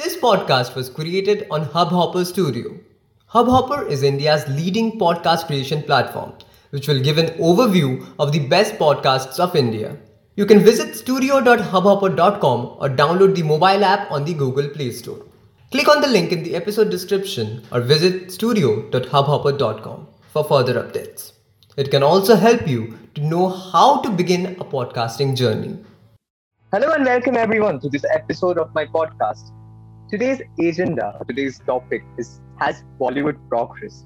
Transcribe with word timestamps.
This 0.00 0.16
podcast 0.16 0.74
was 0.74 0.88
created 0.88 1.46
on 1.50 1.66
Hubhopper 1.66 2.24
Studio. 2.24 2.70
Hubhopper 3.34 3.86
is 3.86 4.02
India's 4.02 4.48
leading 4.48 4.98
podcast 4.98 5.46
creation 5.46 5.82
platform, 5.82 6.32
which 6.70 6.88
will 6.88 7.00
give 7.00 7.18
an 7.18 7.26
overview 7.48 8.06
of 8.18 8.32
the 8.32 8.38
best 8.38 8.76
podcasts 8.76 9.38
of 9.38 9.54
India. 9.54 9.98
You 10.36 10.46
can 10.46 10.60
visit 10.60 10.96
studio.hubhopper.com 10.96 12.76
or 12.78 12.88
download 12.88 13.34
the 13.34 13.42
mobile 13.42 13.84
app 13.84 14.10
on 14.10 14.24
the 14.24 14.32
Google 14.32 14.70
Play 14.70 14.90
Store. 14.90 15.22
Click 15.70 15.86
on 15.86 16.00
the 16.00 16.08
link 16.08 16.32
in 16.32 16.44
the 16.44 16.56
episode 16.56 16.90
description 16.90 17.62
or 17.70 17.82
visit 17.82 18.32
studio.hubhopper.com 18.32 20.08
for 20.32 20.44
further 20.44 20.82
updates. 20.82 21.32
It 21.76 21.90
can 21.90 22.02
also 22.02 22.36
help 22.36 22.66
you 22.66 22.98
to 23.16 23.20
know 23.20 23.48
how 23.48 24.00
to 24.00 24.08
begin 24.08 24.56
a 24.60 24.64
podcasting 24.64 25.36
journey. 25.36 25.78
Hello 26.72 26.90
and 26.92 27.04
welcome 27.04 27.36
everyone 27.36 27.80
to 27.80 27.90
this 27.90 28.06
episode 28.10 28.56
of 28.56 28.74
my 28.74 28.86
podcast. 28.86 29.59
Today's 30.10 30.42
agenda, 30.58 31.24
today's 31.28 31.60
topic 31.60 32.02
is 32.18 32.40
has 32.58 32.82
Bollywood 32.98 33.36
progress. 33.48 34.04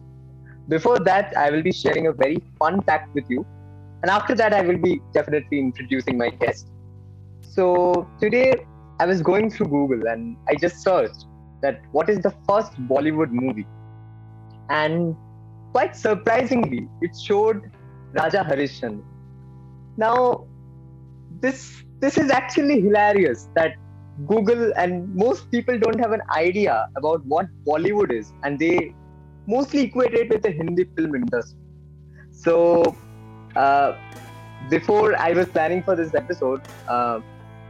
Before 0.68 0.98
that, 0.98 1.34
I 1.34 1.50
will 1.50 1.62
be 1.62 1.72
sharing 1.72 2.08
a 2.08 2.12
very 2.12 2.42
fun 2.58 2.82
fact 2.82 3.14
with 3.14 3.24
you, 3.30 3.46
and 4.02 4.10
after 4.10 4.34
that, 4.34 4.52
I 4.52 4.60
will 4.60 4.76
be 4.76 5.00
definitely 5.14 5.60
introducing 5.60 6.18
my 6.18 6.28
guest. 6.28 6.68
So 7.40 8.06
today, 8.20 8.66
I 9.00 9.06
was 9.06 9.22
going 9.22 9.48
through 9.50 9.68
Google 9.68 10.06
and 10.06 10.36
I 10.46 10.56
just 10.56 10.82
searched 10.82 11.24
that 11.62 11.80
what 11.92 12.10
is 12.10 12.18
the 12.18 12.34
first 12.46 12.74
Bollywood 12.86 13.30
movie, 13.30 13.66
and 14.68 15.16
quite 15.72 15.96
surprisingly, 15.96 16.86
it 17.00 17.16
showed 17.16 17.70
Raja 18.12 18.44
Harishchandra. 18.50 19.02
Now, 19.96 20.46
this 21.40 21.82
this 22.00 22.18
is 22.18 22.30
actually 22.30 22.82
hilarious 22.82 23.48
that 23.54 23.76
Google 24.26 24.72
and 24.76 25.12
most 25.14 25.50
people 25.50 25.78
don't 25.78 25.98
have 25.98 26.12
an 26.12 26.22
idea 26.34 26.88
about 26.96 27.24
what 27.26 27.46
Bollywood 27.66 28.12
is, 28.12 28.32
and 28.44 28.58
they 28.58 28.94
mostly 29.46 29.82
equate 29.82 30.14
it 30.14 30.30
with 30.30 30.42
the 30.42 30.50
Hindi 30.50 30.84
film 30.96 31.14
industry. 31.14 31.58
So, 32.30 32.96
uh, 33.56 33.96
before 34.70 35.16
I 35.18 35.32
was 35.32 35.48
planning 35.48 35.82
for 35.82 35.96
this 35.96 36.14
episode, 36.14 36.62
uh, 36.88 37.20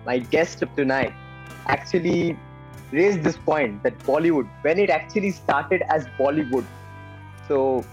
my 0.04 0.18
guest 0.18 0.62
of 0.62 0.74
tonight 0.76 1.12
actually 1.66 2.38
raised 2.92 3.22
this 3.22 3.36
point 3.36 3.82
that 3.82 3.98
Bollywood, 4.00 4.48
when 4.62 4.78
it 4.78 4.90
actually 4.90 5.30
started 5.30 5.82
as 5.88 6.06
Bollywood. 6.18 6.66
So, 7.48 7.84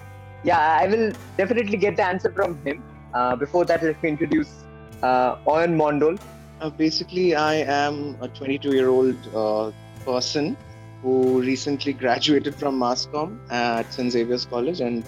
yeah, 0.43 0.77
I 0.81 0.87
will 0.87 1.13
definitely 1.37 1.77
get 1.77 1.95
the 1.95 2.03
answer 2.03 2.31
from 2.31 2.63
him. 2.65 2.83
Uh, 3.13 3.35
before 3.35 3.65
that, 3.65 3.81
let 3.83 4.01
me 4.03 4.09
introduce 4.09 4.63
uh, 5.01 5.35
Ayan 5.47 5.75
Mondal. 5.75 6.19
Uh, 6.61 6.69
basically, 6.69 7.33
I 7.33 7.55
am 7.55 8.15
a 8.21 8.27
22 8.27 8.73
year 8.75 8.89
old 8.89 9.17
uh, 9.35 9.71
person 10.05 10.55
who 11.01 11.41
recently 11.41 11.91
graduated 12.03 12.53
from 12.55 12.79
MassCom 12.79 13.39
at 13.51 13.91
St. 13.91 14.11
Xavier's 14.11 14.45
College. 14.45 14.79
And 14.79 15.03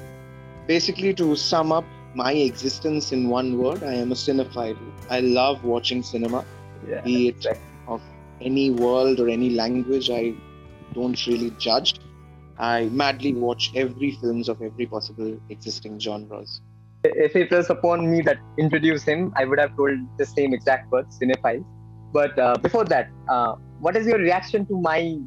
basically, 0.65 1.13
to 1.13 1.35
sum 1.35 1.71
up 1.71 1.85
my 2.15 2.33
existence 2.33 3.11
in 3.11 3.29
one 3.29 3.59
word, 3.59 3.83
I 3.83 3.93
am 3.93 4.11
a 4.11 4.15
cinephile. 4.15 4.79
I 5.11 5.19
love 5.19 5.63
watching 5.63 6.01
cinema, 6.01 6.43
Yeah, 6.87 7.01
be 7.01 7.27
it 7.27 7.45
of 7.87 8.01
any 8.41 8.71
world 8.71 9.19
or 9.19 9.29
any 9.29 9.51
language. 9.51 10.09
I 10.09 10.33
don't 10.95 11.23
really 11.27 11.51
judge. 11.59 11.99
I 12.57 12.85
madly 12.85 13.33
watch 13.33 13.71
every 13.75 14.11
films 14.21 14.49
of 14.49 14.59
every 14.59 14.87
possible 14.87 15.37
existing 15.49 15.99
genres. 15.99 16.61
If 17.03 17.35
it 17.35 17.51
was 17.51 17.69
upon 17.69 18.09
me 18.09 18.21
that 18.21 18.37
introduced 18.57 19.07
him, 19.07 19.33
I 19.35 19.45
would 19.45 19.59
have 19.59 19.75
told 19.75 19.91
the 20.17 20.25
same 20.25 20.53
exact 20.53 20.91
words, 20.91 21.19
cinephile. 21.19 21.63
But 22.13 22.37
uh, 22.39 22.55
before 22.57 22.85
that, 22.85 23.09
uh, 23.29 23.55
what 23.79 23.95
is 23.95 24.07
your 24.07 24.19
reaction 24.19 24.65
to 24.67 24.79
my 24.79 25.17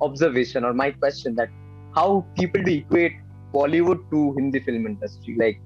observation 0.00 0.64
or 0.64 0.72
my 0.72 0.90
question 0.92 1.34
that 1.34 1.48
how 1.94 2.24
people 2.38 2.62
do 2.62 2.72
equate 2.72 3.12
Bollywood 3.52 4.10
to 4.10 4.32
Hindi 4.34 4.60
film 4.60 4.86
industry? 4.86 5.36
Like, 5.38 5.60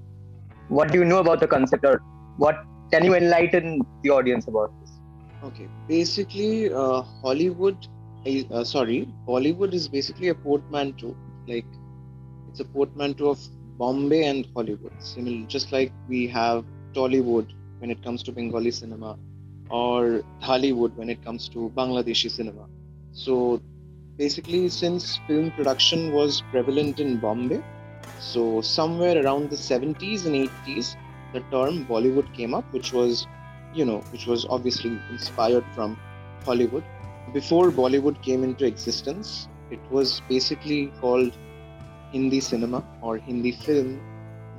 what 0.69 0.91
do 0.91 0.99
you 0.99 1.05
know 1.05 1.19
about 1.19 1.39
the 1.39 1.47
concept, 1.47 1.85
or 1.85 2.01
what 2.37 2.63
can 2.91 3.05
you 3.05 3.15
enlighten 3.15 3.81
the 4.03 4.09
audience 4.09 4.47
about 4.47 4.71
this? 4.81 4.91
Okay, 5.43 5.67
basically, 5.87 6.71
uh, 6.73 7.01
Hollywood, 7.21 7.77
uh, 8.51 8.63
sorry, 8.63 9.07
Bollywood 9.27 9.73
is 9.73 9.87
basically 9.87 10.29
a 10.29 10.35
portmanteau. 10.35 11.15
Like, 11.47 11.65
it's 12.49 12.59
a 12.59 12.65
portmanteau 12.65 13.29
of 13.29 13.39
Bombay 13.81 14.25
and 14.25 14.47
Hollywood. 14.55 14.93
Similar, 14.99 15.47
just 15.47 15.71
like 15.71 15.91
we 16.07 16.27
have 16.27 16.63
Tollywood 16.93 17.47
when 17.79 17.89
it 17.89 18.03
comes 18.03 18.21
to 18.23 18.31
Bengali 18.31 18.69
cinema, 18.69 19.17
or 19.69 20.21
Hollywood 20.39 20.95
when 20.97 21.09
it 21.09 21.23
comes 21.25 21.49
to 21.49 21.71
Bangladeshi 21.75 22.29
cinema. 22.29 22.67
So, 23.11 23.59
basically, 24.17 24.69
since 24.69 25.19
film 25.27 25.49
production 25.51 26.13
was 26.13 26.43
prevalent 26.51 26.99
in 26.99 27.17
Bombay, 27.17 27.61
so 28.19 28.61
somewhere 28.61 29.25
around 29.25 29.49
the 29.49 29.57
70s 29.57 30.27
and 30.27 30.35
80s, 30.35 30.95
the 31.33 31.39
term 31.55 31.85
Bollywood 31.85 32.31
came 32.35 32.53
up, 32.53 32.71
which 32.71 32.93
was 32.93 33.27
you 33.73 33.85
know, 33.85 33.99
which 34.11 34.27
was 34.27 34.45
obviously 34.49 34.91
inspired 35.09 35.65
from 35.73 35.97
Hollywood. 36.45 36.83
Before 37.33 37.71
Bollywood 37.71 38.21
came 38.21 38.43
into 38.43 38.65
existence, 38.65 39.47
it 39.71 39.79
was 39.89 40.21
basically 40.29 40.91
called 40.99 41.31
Hindi 42.11 42.39
cinema 42.39 42.83
or 43.01 43.17
Hindi 43.17 43.51
film, 43.51 43.99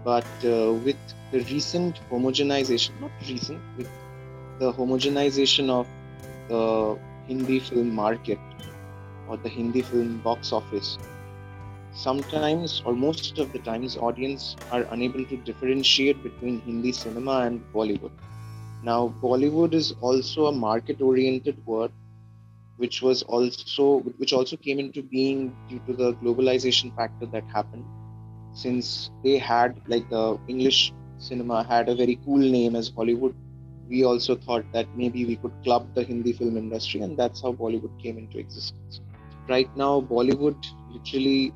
but 0.05 0.25
uh, 0.45 0.73
with 0.85 0.97
the 1.31 1.41
recent 1.51 2.01
homogenization, 2.11 3.01
not 3.01 3.11
recent, 3.29 3.61
with 3.77 3.89
the 4.59 4.73
homogenization 4.73 5.71
of 5.71 5.87
the 6.49 6.99
Hindi 7.27 7.61
film 7.61 7.95
market 7.95 8.39
or 9.29 9.37
the 9.37 9.49
Hindi 9.49 9.83
film 9.83 10.19
box 10.19 10.53
office, 10.53 10.99
sometimes 11.95 12.83
or 12.85 12.95
most 12.95 13.39
of 13.39 13.53
the 13.53 13.59
times 13.61 13.97
audience 13.97 14.57
are 14.71 14.83
unable 14.91 15.25
to 15.27 15.37
differentiate 15.39 16.23
between 16.23 16.61
Hindi 16.61 16.93
cinema 16.93 17.41
and 17.41 17.63
Bollywood. 17.73 18.11
Now, 18.83 19.15
Bollywood 19.23 19.75
is 19.75 19.95
also 20.01 20.47
a 20.47 20.53
market-oriented 20.53 21.65
word, 21.67 21.93
which 22.77 23.03
was 23.03 23.23
also 23.23 23.99
which 24.19 24.33
also 24.33 24.57
came 24.57 24.79
into 24.79 25.03
being 25.03 25.55
due 25.69 25.81
to 25.87 25.93
the 25.95 26.15
globalization 26.15 26.95
factor 26.97 27.27
that 27.27 27.45
happened. 27.53 27.85
Since 28.55 29.11
they 29.25 29.39
had 29.39 29.81
like 29.87 30.09
the 30.11 30.39
English 30.49 30.93
cinema 31.19 31.63
had 31.65 31.89
a 31.89 31.95
very 31.95 32.19
cool 32.25 32.39
name 32.39 32.77
as 32.77 32.91
Hollywood, 32.95 33.35
we 33.89 34.05
also 34.05 34.35
thought 34.35 34.65
that 34.73 34.87
maybe 34.97 35.25
we 35.25 35.37
could 35.37 35.53
club 35.65 35.95
the 35.95 36.03
Hindi 36.03 36.33
film 36.33 36.57
industry, 36.57 37.01
and 37.01 37.17
that's 37.17 37.43
how 37.43 37.53
Bollywood 37.53 38.03
came 38.03 38.19
into 38.19 38.39
existence. 38.39 39.01
Right 39.49 39.75
now, 39.77 40.01
Bollywood 40.01 40.57
literally, 40.91 41.53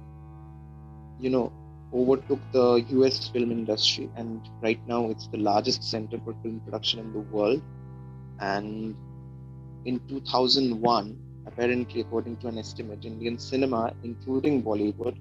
you 1.18 1.30
know, 1.30 1.52
overtook 1.92 2.40
the 2.52 2.84
US 2.90 3.28
film 3.28 3.50
industry, 3.50 4.10
and 4.16 4.40
right 4.62 4.80
now 4.86 5.08
it's 5.10 5.28
the 5.28 5.38
largest 5.38 5.82
center 5.84 6.18
for 6.24 6.34
film 6.42 6.60
production 6.64 7.00
in 7.00 7.12
the 7.12 7.20
world. 7.20 7.62
And 8.40 8.94
in 9.86 10.00
2001, 10.08 11.18
apparently, 11.46 12.00
according 12.02 12.36
to 12.38 12.48
an 12.48 12.58
estimate, 12.58 13.04
Indian 13.04 13.38
cinema, 13.38 13.92
including 14.02 14.62
Bollywood, 14.62 15.16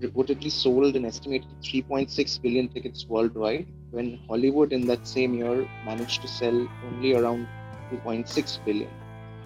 reportedly 0.00 0.50
sold 0.50 0.96
an 0.96 1.04
estimated 1.04 1.50
3.6 1.62 2.40
billion 2.42 2.68
tickets 2.68 3.06
worldwide, 3.06 3.66
when 3.90 4.18
Hollywood 4.28 4.72
in 4.72 4.86
that 4.86 5.06
same 5.06 5.34
year 5.34 5.68
managed 5.84 6.22
to 6.22 6.28
sell 6.28 6.68
only 6.86 7.14
around 7.14 7.46
2.6 7.92 8.64
billion. 8.64 8.90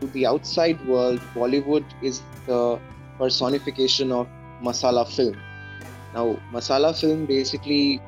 To 0.00 0.06
the 0.08 0.26
outside 0.26 0.86
world, 0.86 1.20
Bollywood 1.34 1.84
is 2.02 2.22
the 2.46 2.78
personification 3.18 4.12
of 4.12 4.28
masala 4.62 5.08
film 5.08 5.36
now, 6.14 6.36
masala 6.52 6.94
film 6.98 7.26
basically 7.26 8.00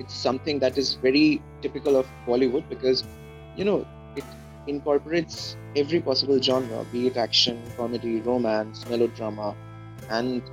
it's 0.00 0.14
something 0.14 0.58
that 0.58 0.76
is 0.76 0.94
very 0.94 1.40
typical 1.62 1.96
of 1.96 2.06
Bollywood 2.26 2.68
because 2.68 3.04
you 3.56 3.64
know 3.64 3.86
it 4.16 4.24
incorporates 4.66 5.56
every 5.76 6.00
possible 6.00 6.40
genre, 6.40 6.84
be 6.84 7.06
it 7.08 7.16
action, 7.16 7.72
comedy, 7.76 8.20
romance, 8.22 8.86
melodrama, 8.88 9.56
and 10.08 10.50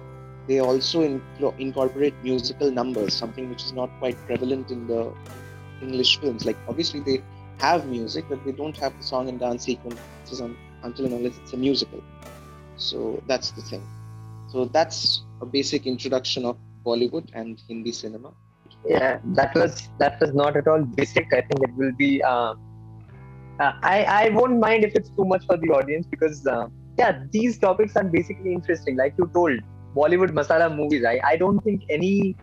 they 0.48 0.60
also 0.60 1.02
in- 1.02 1.24
incorporate 1.58 2.16
musical 2.24 2.72
numbers, 2.72 3.16
something 3.16 3.50
which 3.50 3.63
is 3.66 3.74
not 3.74 3.92
quite 4.00 4.18
prevalent 4.25 4.72
in 4.72 4.88
the 4.88 5.13
English 5.81 6.19
films. 6.19 6.46
Like 6.46 6.58
obviously 6.68 7.02
they 7.02 7.24
have 7.60 7.86
music, 7.88 8.25
but 8.30 8.44
they 8.46 8.52
don't 8.52 8.78
have 8.78 8.98
the 8.98 9.04
song 9.04 9.30
and 9.30 9.40
dance 9.40 9.66
sequences 9.66 10.42
un- 10.42 10.58
until 10.84 11.06
and 11.06 11.16
unless 11.16 11.38
it's 11.38 11.54
a 11.54 11.58
musical. 11.58 12.04
So 12.75 13.22
that's 13.28 13.52
the 13.52 13.62
thing. 13.62 13.88
So 14.48 14.66
that's 14.66 15.24
a 15.42 15.46
basic 15.46 15.86
introduction 15.86 16.46
of 16.46 16.58
Bollywood 16.86 17.30
and 17.34 17.62
Hindi 17.68 17.92
cinema. 17.92 18.34
Yeah, 18.86 19.19
that 19.36 19.56
was 19.56 19.90
that 20.00 20.19
was 20.19 20.34
not 20.34 20.58
at 20.58 20.68
all 20.68 20.84
basic. 20.84 21.28
I 21.34 21.42
think 21.42 21.62
it 21.63 21.75
will 21.75 21.94
be. 21.98 22.22
Uh, 22.24 22.56
uh, 23.59 23.71
I 23.83 24.03
I 24.03 24.30
won't 24.30 24.59
mind 24.59 24.83
if 24.83 24.94
it's 24.95 25.09
too 25.09 25.25
much 25.25 25.45
for 25.45 25.57
the 25.57 25.69
audience 25.69 26.07
because 26.07 26.45
uh, 26.45 26.68
yeah, 26.98 27.19
these 27.31 27.59
topics 27.59 27.95
are 27.95 28.03
basically 28.03 28.53
interesting. 28.53 28.98
Like 28.98 29.13
you 29.18 29.30
told, 29.33 29.59
Bollywood 29.95 30.31
masala 30.31 30.75
movies. 30.75 31.06
I 31.06 31.19
I 31.24 31.36
don't 31.38 31.59
think 31.63 31.81
any 31.89 32.36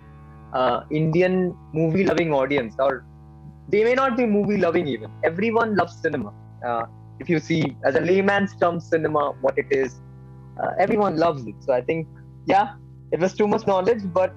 uh, 0.52 0.80
Indian 0.90 1.54
movie 1.72 2.04
loving 2.04 2.32
audience 2.32 2.74
or 2.78 3.04
they 3.68 3.84
may 3.84 3.94
not 3.94 4.16
be 4.16 4.26
movie 4.26 4.56
loving 4.56 4.86
even. 4.88 5.10
Everyone 5.24 5.76
loves 5.76 6.00
cinema. 6.00 6.32
Uh, 6.66 6.84
if 7.20 7.28
you 7.28 7.38
see 7.38 7.76
as 7.84 7.96
a 7.96 8.00
layman's 8.00 8.54
term, 8.56 8.80
cinema, 8.80 9.32
what 9.40 9.58
it 9.58 9.66
is, 9.70 10.00
uh, 10.62 10.70
everyone 10.78 11.16
loves 11.16 11.46
it. 11.46 11.54
So 11.60 11.72
I 11.72 11.82
think, 11.82 12.06
yeah, 12.46 12.74
it 13.12 13.20
was 13.20 13.34
too 13.34 13.46
much 13.46 13.66
knowledge. 13.66 14.02
But 14.12 14.32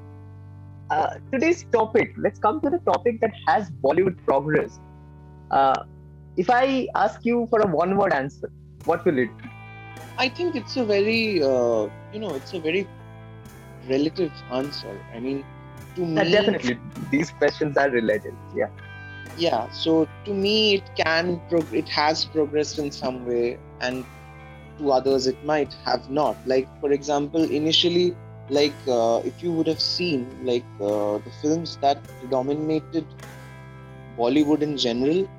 today's 1.32 1.66
topic, 1.72 2.14
let's 2.18 2.40
come 2.40 2.60
to 2.62 2.70
the 2.70 2.80
topic 2.80 3.22
that 3.22 3.32
has 3.48 3.70
Bollywood 3.84 4.18
progress. 4.26 4.80
If 6.42 6.50
I 6.50 6.88
ask 6.96 7.24
you 7.24 7.48
for 7.52 7.60
a 7.62 7.68
one-word 7.68 8.14
answer, 8.14 8.50
what 8.86 9.06
will 9.06 9.20
it 9.20 9.32
be? 9.38 9.50
I 10.18 10.28
think 10.30 10.56
it's 10.56 10.76
a 10.76 10.84
very, 10.84 11.44
uh, 11.44 11.88
you 12.14 12.20
know, 12.20 12.34
it's 12.34 12.54
a 12.54 12.60
very 12.60 12.88
relative 13.88 14.32
answer. 14.52 14.94
I 15.14 15.20
mean, 15.20 15.44
to 15.96 16.06
me, 16.06 16.32
definitely, 16.32 16.80
these 17.12 17.30
questions 17.32 17.78
are 17.78 17.90
related. 17.92 18.34
Yeah. 18.56 18.70
yeah. 19.38 19.70
So 19.72 20.08
to 20.26 20.34
me, 20.34 20.76
it 20.76 20.90
can, 20.96 21.40
prog- 21.50 21.74
it 21.74 21.90
has 21.90 22.26
progressed 22.26 22.80
in 22.80 22.92
some 22.92 23.26
way, 23.28 23.60
and 23.82 24.04
to 24.80 24.92
others, 24.92 25.28
it 25.28 25.44
might 25.46 25.74
have 25.86 26.10
not. 26.10 26.38
Like, 26.48 26.68
for 26.80 26.92
example, 26.92 27.44
initially, 27.44 28.16
like 28.50 28.80
uh, 28.88 29.22
if 29.24 29.44
you 29.44 29.52
would 29.52 29.68
have 29.68 29.82
seen, 29.82 30.26
like 30.44 30.66
uh, 30.80 31.20
the 31.20 31.32
films 31.44 31.78
that 31.82 32.02
dominated 32.32 33.06
Bollywood 34.18 34.62
in 34.62 34.76
general 34.76 35.30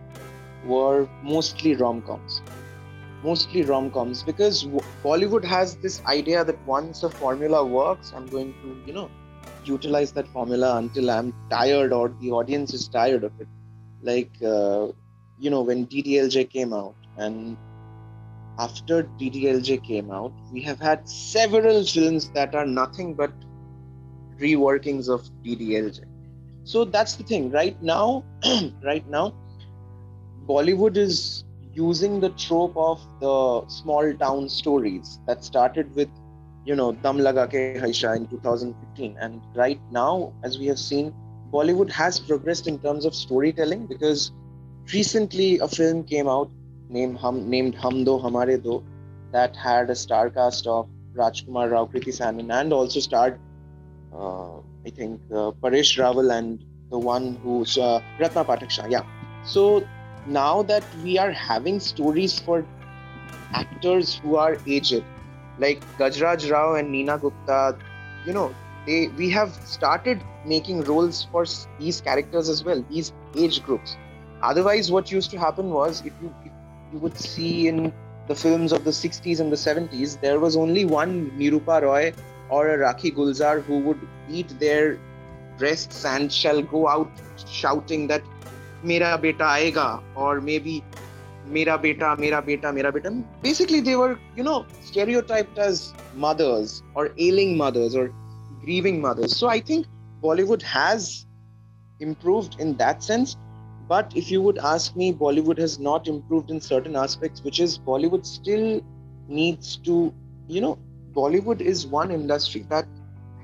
were 0.62 1.08
mostly 1.22 1.74
rom-coms. 1.74 2.42
Mostly 3.22 3.62
rom-coms 3.64 4.22
because 4.24 4.64
bollywood 5.04 5.44
has 5.44 5.76
this 5.76 6.00
idea 6.06 6.44
that 6.44 6.60
once 6.66 7.02
a 7.02 7.10
formula 7.10 7.64
works 7.66 8.12
i'm 8.16 8.28
going 8.28 8.54
to 8.62 8.80
you 8.84 8.92
know 8.92 9.10
utilize 9.64 10.12
that 10.12 10.28
formula 10.28 10.76
until 10.78 11.10
i'm 11.10 11.32
tired 11.50 11.92
or 11.92 12.08
the 12.20 12.30
audience 12.30 12.74
is 12.74 12.88
tired 12.88 13.24
of 13.24 13.32
it. 13.40 13.48
Like 14.02 14.32
uh, 14.42 14.88
you 15.38 15.50
know 15.50 15.62
when 15.62 15.86
ddlj 15.86 16.50
came 16.50 16.72
out 16.72 16.96
and 17.16 17.56
after 18.58 19.04
ddlj 19.20 19.82
came 19.84 20.10
out 20.10 20.32
we 20.52 20.62
have 20.62 20.80
had 20.80 21.08
several 21.08 21.84
films 21.84 22.30
that 22.30 22.54
are 22.54 22.66
nothing 22.66 23.14
but 23.14 23.32
reworkings 24.40 25.08
of 25.08 25.22
ddlj 25.44 26.00
so 26.64 26.84
that's 26.84 27.16
the 27.16 27.24
thing. 27.24 27.50
Right 27.50 27.80
now 27.82 28.24
right 28.84 29.06
now 29.08 29.34
bollywood 30.48 30.96
is 30.96 31.44
using 31.74 32.20
the 32.20 32.30
trope 32.30 32.76
of 32.76 33.00
the 33.20 33.66
small 33.68 34.12
town 34.14 34.48
stories 34.48 35.18
that 35.26 35.44
started 35.44 35.94
with 35.94 36.08
you 36.64 36.76
know 36.76 36.92
dum 37.04 37.18
laga 37.26 37.44
ke 37.54 37.62
haisha 37.84 38.14
in 38.20 38.26
2015 38.28 39.16
and 39.26 39.40
right 39.60 39.80
now 39.90 40.32
as 40.48 40.58
we 40.62 40.66
have 40.72 40.78
seen 40.78 41.12
bollywood 41.54 41.90
has 41.90 42.20
progressed 42.30 42.66
in 42.72 42.78
terms 42.86 43.04
of 43.10 43.14
storytelling 43.14 43.86
because 43.86 44.32
recently 44.94 45.58
a 45.58 45.68
film 45.68 46.02
came 46.12 46.28
out 46.28 46.50
named 46.98 47.16
hum 47.24 47.40
named 47.54 47.78
hum 47.84 48.02
do 48.10 48.18
hamare 48.26 48.56
do 48.68 48.82
that 49.36 49.56
had 49.56 49.90
a 49.90 49.98
star 50.04 50.24
cast 50.40 50.66
of 50.66 50.90
rajkumar 51.22 51.70
rao 51.72 51.86
kriti 51.94 52.14
sanon 52.18 52.52
and 52.58 52.78
also 52.80 53.00
starred 53.08 53.40
uh, 54.18 54.54
i 54.86 54.94
think 55.00 55.34
uh, 55.40 55.50
paresh 55.64 55.92
rawal 56.02 56.36
and 56.38 56.68
the 56.92 56.98
one 56.98 57.26
who's 57.42 57.78
uh, 57.78 58.00
ratna 58.20 58.88
yeah. 58.90 59.04
So 59.44 59.82
now 60.26 60.62
that 60.62 60.84
we 61.02 61.18
are 61.18 61.30
having 61.30 61.80
stories 61.80 62.38
for 62.38 62.64
actors 63.52 64.14
who 64.16 64.36
are 64.36 64.58
aged, 64.66 65.04
like 65.58 65.82
Gajraj 65.98 66.50
Rao 66.50 66.74
and 66.74 66.90
Neena 66.90 67.18
Gupta, 67.18 67.76
you 68.26 68.32
know, 68.32 68.54
they 68.86 69.08
we 69.08 69.30
have 69.30 69.52
started 69.64 70.22
making 70.44 70.82
roles 70.84 71.24
for 71.30 71.44
these 71.78 72.00
characters 72.00 72.48
as 72.48 72.64
well, 72.64 72.84
these 72.90 73.12
age 73.36 73.62
groups. 73.62 73.96
Otherwise, 74.42 74.90
what 74.90 75.10
used 75.10 75.30
to 75.30 75.38
happen 75.38 75.70
was 75.70 76.00
if 76.00 76.12
you 76.20 76.34
if 76.44 76.52
you 76.92 76.98
would 76.98 77.16
see 77.18 77.68
in 77.68 77.92
the 78.28 78.34
films 78.34 78.72
of 78.72 78.84
the 78.84 78.90
60s 78.90 79.40
and 79.40 79.50
the 79.50 79.56
70s, 79.56 80.20
there 80.20 80.38
was 80.38 80.56
only 80.56 80.84
one 80.84 81.30
Nirupa 81.36 81.82
Roy 81.82 82.12
or 82.48 82.68
a 82.68 82.78
Rakhi 82.78 83.14
Gulzar 83.14 83.62
who 83.62 83.78
would 83.80 84.00
beat 84.28 84.48
their 84.60 84.98
breasts 85.58 86.04
and 86.04 86.32
shall 86.32 86.62
go 86.62 86.88
out 86.88 87.10
shouting 87.46 88.06
that 88.08 88.22
mera 88.82 89.18
beta 89.18 89.44
aega 89.44 90.02
or 90.14 90.40
maybe 90.40 90.84
mera 91.44 91.78
beta 91.78 92.16
mera 92.18 92.42
beta 92.42 92.72
mera 92.72 92.92
beta 92.92 93.10
basically 93.42 93.80
they 93.80 93.96
were 93.96 94.18
you 94.34 94.42
know 94.42 94.66
stereotyped 94.80 95.58
as 95.58 95.94
mothers 96.12 96.82
or 96.94 97.10
ailing 97.18 97.56
mothers 97.56 97.94
or 97.94 98.14
grieving 98.60 99.00
mothers. 99.00 99.36
So 99.36 99.48
i 99.48 99.60
think 99.60 99.86
bollywood 100.22 100.62
has 100.62 101.26
improved 102.00 102.56
in 102.58 102.76
that 102.76 103.02
sense. 103.02 103.36
But 103.88 104.12
if 104.16 104.30
you 104.30 104.40
would 104.42 104.58
ask 104.58 104.96
me 104.96 105.12
bollywood 105.12 105.58
has 105.58 105.78
not 105.78 106.08
improved 106.08 106.50
in 106.50 106.60
certain 106.60 106.96
aspects 106.96 107.42
which 107.42 107.60
is 107.60 107.78
bollywood 107.78 108.24
still 108.24 108.80
needs 109.28 109.76
to 109.88 110.14
you 110.48 110.60
know 110.60 110.78
bollywood 111.14 111.60
is 111.60 111.86
one 111.86 112.10
industry 112.10 112.66
that 112.70 112.86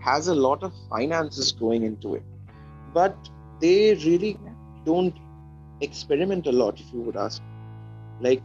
has 0.01 0.29
a 0.29 0.35
lot 0.35 0.63
of 0.63 0.73
finances 0.89 1.53
going 1.53 1.83
into 1.85 2.15
it. 2.15 2.25
But 2.93 3.17
they 3.61 3.95
really 3.95 4.39
don't 4.85 5.19
experiment 5.81 6.47
a 6.47 6.53
lot 6.53 6.81
if 6.81 6.93
you 6.93 7.01
would 7.01 7.17
ask 7.17 7.43
like 8.21 8.43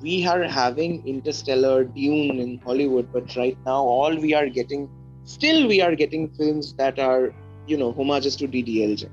we 0.00 0.26
are 0.26 0.42
having 0.44 1.06
interstellar 1.06 1.84
dune 1.84 2.38
in 2.40 2.60
hollywood 2.66 3.08
but 3.12 3.34
right 3.36 3.58
now 3.66 3.80
all 3.96 4.16
we 4.26 4.34
are 4.34 4.48
getting 4.48 4.88
still 5.24 5.66
we 5.68 5.80
are 5.80 5.94
getting 5.94 6.28
films 6.38 6.74
that 6.74 6.98
are 6.98 7.32
you 7.66 7.76
know 7.76 7.92
homages 7.92 8.36
to 8.36 8.48
ddlj 8.48 9.08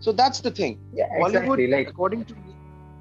so 0.00 0.12
that's 0.12 0.40
the 0.40 0.50
thing 0.50 0.78
Yeah, 0.92 1.06
exactly. 1.12 1.66
Like, 1.68 1.88
according 1.88 2.24
to 2.26 2.34
me, 2.34 2.54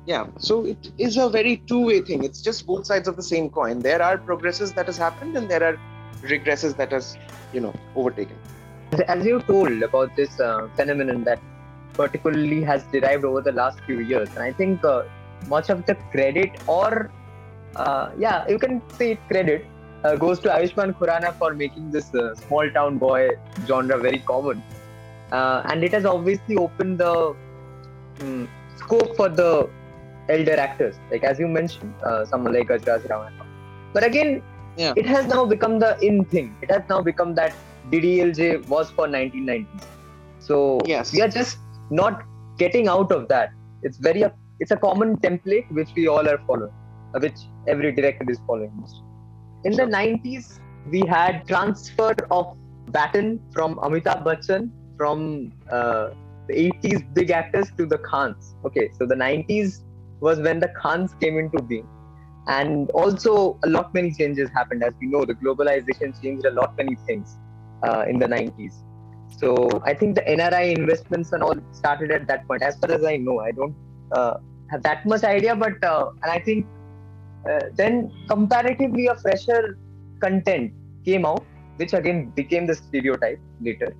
yeah. 0.05 0.27
So 0.37 0.65
it 0.65 0.91
is 0.97 1.17
a 1.17 1.29
very 1.29 1.57
two-way 1.67 2.01
thing. 2.01 2.23
It's 2.23 2.41
just 2.41 2.65
both 2.65 2.85
sides 2.85 3.07
of 3.07 3.15
the 3.15 3.23
same 3.23 3.49
coin. 3.49 3.79
There 3.79 4.01
are 4.01 4.17
progresses 4.19 4.73
that 4.73 4.85
has 4.85 4.97
happened, 4.97 5.35
and 5.35 5.49
there 5.49 5.63
are 5.63 5.77
regresses 6.23 6.75
that 6.77 6.91
has, 6.91 7.17
you 7.51 7.59
know, 7.59 7.73
overtaken. 7.95 8.37
as 9.07 9.25
you 9.25 9.41
told 9.41 9.81
about 9.81 10.15
this 10.15 10.39
uh, 10.39 10.67
phenomenon 10.75 11.23
that 11.23 11.41
particularly 11.97 12.61
has 12.63 12.85
derived 12.91 13.25
over 13.25 13.41
the 13.41 13.51
last 13.51 13.79
few 13.85 13.99
years, 13.99 14.29
and 14.35 14.43
I 14.43 14.53
think 14.53 14.83
uh, 14.85 15.03
much 15.47 15.69
of 15.69 15.85
the 15.85 15.95
credit, 16.11 16.51
or 16.67 17.11
uh, 17.75 18.11
yeah, 18.17 18.45
you 18.47 18.59
can 18.59 18.81
say 18.89 19.11
it 19.13 19.27
credit, 19.27 19.65
uh, 20.03 20.15
goes 20.15 20.39
to 20.41 20.49
Ayushmann 20.49 20.93
Khurrana 20.97 21.35
for 21.37 21.53
making 21.53 21.91
this 21.91 22.13
uh, 22.13 22.35
small 22.35 22.69
town 22.71 22.97
boy 22.97 23.29
genre 23.65 23.99
very 23.99 24.19
common, 24.19 24.63
uh, 25.31 25.61
and 25.65 25.83
it 25.83 25.93
has 25.93 26.05
obviously 26.05 26.55
opened 26.57 26.99
the 26.99 27.33
mm, 28.19 28.49
scope 28.75 29.15
for 29.15 29.29
the 29.29 29.69
elder 30.29 30.55
actors, 30.57 30.99
like 31.11 31.23
as 31.23 31.39
you 31.39 31.47
mentioned, 31.47 31.95
uh, 32.05 32.25
someone 32.25 32.53
like 32.53 32.69
and 32.69 33.11
all. 33.11 33.29
But 33.93 34.03
again, 34.03 34.41
Yeah. 34.77 34.93
it 34.95 35.05
has 35.05 35.27
now 35.27 35.45
become 35.45 35.79
the 35.79 35.97
in 36.01 36.25
thing. 36.25 36.55
It 36.61 36.71
has 36.71 36.83
now 36.89 37.01
become 37.01 37.35
that 37.35 37.57
DDLJ 37.89 38.57
was 38.67 38.91
for 38.91 39.07
1990s. 39.07 39.87
So 40.39 40.79
Yes. 40.85 41.13
we 41.13 41.21
are 41.21 41.27
just 41.27 41.57
not 41.91 42.23
getting 42.57 42.87
out 42.87 43.11
of 43.11 43.27
that. 43.27 43.51
It's 43.83 43.97
very 43.97 44.23
it's 44.59 44.71
a 44.71 44.77
common 44.77 45.17
template 45.17 45.71
which 45.71 45.89
we 45.95 46.07
all 46.07 46.27
are 46.27 46.39
following, 46.47 46.73
uh, 47.13 47.19
which 47.19 47.39
every 47.67 47.91
director 47.91 48.25
is 48.29 48.39
following. 48.47 48.71
In 49.63 49.73
the 49.73 49.83
90s, 49.83 50.59
we 50.89 51.01
had 51.01 51.47
transfer 51.47 52.15
of 52.29 52.57
baton 52.87 53.39
from 53.51 53.75
Amitabh 53.75 54.23
Bachchan 54.23 54.69
from 54.97 55.51
uh, 55.71 56.09
the 56.47 56.71
80s 56.71 57.13
big 57.13 57.31
actors 57.31 57.71
to 57.77 57.85
the 57.85 57.97
Khans. 57.99 58.55
Okay, 58.65 58.89
so 58.97 59.05
the 59.05 59.15
90s 59.15 59.81
was 60.19 60.39
when 60.39 60.59
the 60.59 60.71
Khans 60.81 61.13
came 61.19 61.37
into 61.37 61.61
being. 61.61 61.87
And 62.47 62.89
also, 62.91 63.59
a 63.63 63.69
lot 63.69 63.93
many 63.93 64.11
changes 64.11 64.49
happened. 64.49 64.83
As 64.83 64.93
we 64.99 65.07
know, 65.07 65.25
the 65.25 65.35
globalization 65.35 66.19
changed 66.21 66.45
a 66.45 66.51
lot 66.51 66.75
many 66.75 66.95
things 67.07 67.37
uh, 67.83 68.05
in 68.07 68.17
the 68.17 68.25
90s. 68.25 68.73
So 69.37 69.81
I 69.85 69.93
think 69.93 70.15
the 70.15 70.21
NRI 70.21 70.77
investments 70.77 71.31
and 71.31 71.43
all 71.43 71.55
started 71.71 72.11
at 72.11 72.27
that 72.27 72.47
point. 72.47 72.61
As 72.61 72.77
far 72.77 72.91
as 72.91 73.03
I 73.03 73.17
know, 73.17 73.39
I 73.39 73.51
don't 73.51 73.75
uh, 74.11 74.35
have 74.69 74.83
that 74.83 75.05
much 75.05 75.23
idea, 75.23 75.55
but 75.55 75.83
uh, 75.83 76.11
and 76.23 76.31
I 76.31 76.39
think 76.39 76.65
uh, 77.49 77.59
then 77.75 78.11
comparatively 78.29 79.07
a 79.07 79.15
fresher 79.15 79.77
content 80.21 80.73
came 81.05 81.25
out, 81.25 81.43
which 81.77 81.93
again 81.93 82.31
became 82.35 82.67
the 82.67 82.75
stereotype 82.75 83.39
later. 83.61 83.95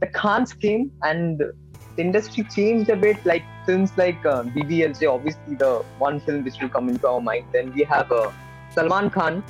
The 0.00 0.08
Khans 0.08 0.52
came 0.52 0.90
and 1.02 1.38
the 1.38 2.02
industry 2.02 2.44
changed 2.44 2.90
a 2.90 2.96
bit, 2.96 3.24
like 3.24 3.42
films 3.64 3.92
like 3.96 4.24
uh, 4.26 4.42
DDLJ, 4.42 5.12
obviously 5.12 5.54
the 5.54 5.84
one 5.98 6.20
film 6.20 6.44
which 6.44 6.60
will 6.60 6.68
come 6.68 6.88
into 6.88 7.08
our 7.08 7.20
mind. 7.20 7.46
Then 7.52 7.72
we 7.72 7.84
have 7.84 8.10
uh, 8.12 8.30
Salman 8.70 9.10
Khan, 9.10 9.42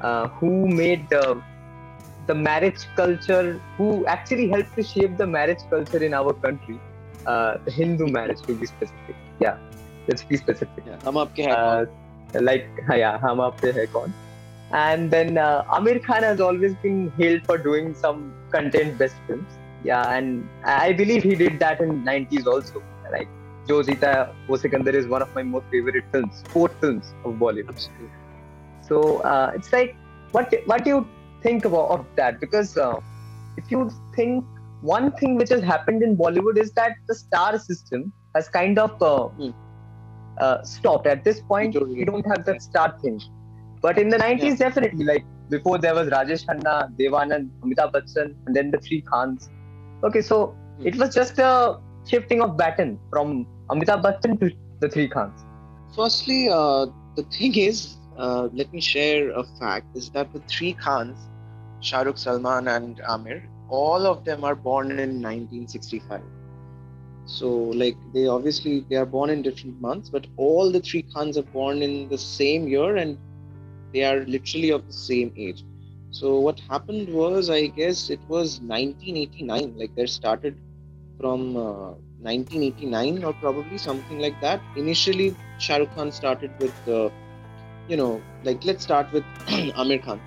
uh, 0.00 0.28
who 0.28 0.66
made 0.66 1.12
uh, 1.12 1.34
the 2.26 2.34
marriage 2.34 2.86
culture, 2.96 3.60
who 3.76 4.06
actually 4.06 4.48
helped 4.48 4.74
to 4.76 4.82
shape 4.82 5.16
the 5.18 5.26
marriage 5.26 5.62
culture 5.70 6.02
in 6.02 6.14
our 6.14 6.32
country, 6.34 6.78
uh, 7.26 7.54
the 7.64 7.72
Hindu 7.72 8.06
marriage 8.06 8.42
to 8.46 8.54
be 8.54 8.66
specific. 8.66 9.16
Yeah, 9.40 9.56
let's 10.08 10.24
be 10.24 10.36
specific. 10.36 10.84
Yeah, 10.86 10.98
hum 11.04 11.16
aapke 11.16 11.44
hai 11.48 11.52
uh, 11.52 11.84
like, 12.40 12.68
yeah, 12.90 13.18
hum 13.18 13.38
aapke 13.38 13.72
hai. 13.78 13.86
And 14.72 15.10
then 15.10 15.36
uh, 15.36 15.64
Aamir 15.64 16.02
Khan 16.02 16.22
has 16.22 16.40
always 16.40 16.74
been 16.76 17.12
hailed 17.18 17.42
for 17.44 17.58
doing 17.58 17.94
some 17.94 18.34
content 18.52 18.98
best 18.98 19.16
films. 19.26 19.58
Yeah, 19.84 20.16
and 20.16 20.48
I 20.64 20.92
believe 20.92 21.22
he 21.22 21.34
did 21.34 21.58
that 21.60 21.80
in 21.80 22.04
90s 22.04 22.46
also. 22.46 22.82
Like 23.10 23.28
Jo 23.68 23.82
Osikandar 23.82 24.58
Sikandar 24.58 24.94
is 24.94 25.06
one 25.08 25.22
of 25.22 25.34
my 25.34 25.42
most 25.42 25.66
favorite 25.70 26.04
films, 26.12 26.44
four 26.52 26.68
films 26.80 27.04
of 27.24 27.34
Bollywood. 27.34 27.68
Absolutely. 27.68 28.08
So 28.80 29.18
uh, 29.18 29.52
it's 29.54 29.72
like 29.72 29.94
what 30.30 30.54
what 30.66 30.86
you 30.86 31.06
think 31.42 31.64
about 31.64 31.90
of 31.90 32.06
that? 32.16 32.40
Because 32.40 32.76
uh, 32.76 32.96
if 33.56 33.70
you 33.70 33.90
think 34.14 34.44
one 34.80 35.12
thing 35.12 35.36
which 35.36 35.50
has 35.50 35.62
happened 35.62 36.02
in 36.02 36.16
Bollywood 36.16 36.58
is 36.58 36.72
that 36.74 36.92
the 37.08 37.14
star 37.14 37.58
system 37.58 38.12
has 38.34 38.48
kind 38.48 38.78
of 38.78 38.90
uh, 39.02 39.28
Hmm. 39.36 39.50
uh, 40.40 40.62
stopped. 40.62 41.06
At 41.06 41.24
this 41.24 41.40
point, 41.42 41.76
we 41.96 42.04
don't 42.04 42.26
have 42.26 42.44
that 42.46 42.62
star 42.62 42.94
thing. 43.02 43.20
But 43.82 43.98
in 43.98 44.08
the 44.08 44.18
90s, 44.18 44.58
definitely, 44.58 45.04
like 45.04 45.24
before 45.50 45.78
there 45.78 45.94
was 45.94 46.08
Rajesh 46.08 46.44
Khanna, 46.46 46.88
Devanand, 46.98 47.50
Amitabh 47.64 47.92
Bachchan, 47.92 48.34
and 48.46 48.56
then 48.56 48.70
the 48.70 48.78
three 48.78 49.02
Khans. 49.12 49.50
Okay, 50.04 50.22
so 50.22 50.56
Hmm. 50.78 50.86
it 50.86 50.96
was 50.96 51.14
just 51.14 51.38
a 51.38 51.78
shifting 52.06 52.40
of 52.42 52.56
baton 52.56 52.98
from 53.10 53.46
Amitabh 53.70 54.02
Bachchan 54.02 54.38
to 54.40 54.50
the 54.80 54.88
three 54.88 55.08
Khans. 55.08 55.44
Firstly, 55.96 56.48
uh, 56.48 56.86
the 57.16 57.24
thing 57.24 57.54
is, 57.56 57.98
uh, 58.16 58.48
let 58.52 58.72
me 58.72 58.80
share 58.80 59.30
a 59.30 59.44
fact: 59.60 59.86
is 59.94 60.10
that 60.10 60.32
the 60.32 60.42
three 60.50 60.74
Khans, 60.74 61.28
Shah 61.82 62.02
Rukh, 62.02 62.18
Salman, 62.18 62.68
and 62.68 62.96
Aamir, 63.08 63.42
all 63.68 64.06
of 64.06 64.24
them 64.24 64.44
are 64.44 64.54
born 64.54 64.92
in 64.92 65.20
1965. 65.20 66.20
So, 67.26 67.48
like, 67.82 67.96
they 68.12 68.26
obviously 68.26 68.84
they 68.88 68.96
are 68.96 69.06
born 69.06 69.30
in 69.30 69.42
different 69.42 69.80
months, 69.80 70.08
but 70.10 70.26
all 70.36 70.70
the 70.70 70.80
three 70.80 71.02
Khans 71.14 71.38
are 71.38 71.50
born 71.58 71.82
in 71.82 72.08
the 72.08 72.18
same 72.18 72.68
year, 72.68 72.96
and 72.96 73.18
they 73.92 74.04
are 74.04 74.24
literally 74.24 74.70
of 74.70 74.86
the 74.86 74.92
same 74.92 75.32
age. 75.36 75.64
So, 76.10 76.38
what 76.40 76.60
happened 76.60 77.12
was, 77.12 77.50
I 77.50 77.66
guess 77.66 78.10
it 78.10 78.20
was 78.28 78.60
1989. 78.60 79.78
Like, 79.78 79.94
they 79.94 80.06
started 80.06 80.56
from 81.18 81.56
uh, 81.56 81.94
1989 82.20 83.24
or 83.24 83.32
probably 83.34 83.78
something 83.78 84.18
like 84.18 84.40
that. 84.40 84.60
Initially, 84.76 85.36
Shah 85.58 85.76
Rukh 85.76 85.94
Khan 85.94 86.12
started 86.12 86.52
with, 86.58 86.74
uh, 86.88 87.10
you 87.88 87.96
know, 87.96 88.22
like 88.44 88.64
let's 88.64 88.82
start 88.82 89.12
with 89.12 89.24
Aamir 89.48 90.02
Khan. 90.04 90.20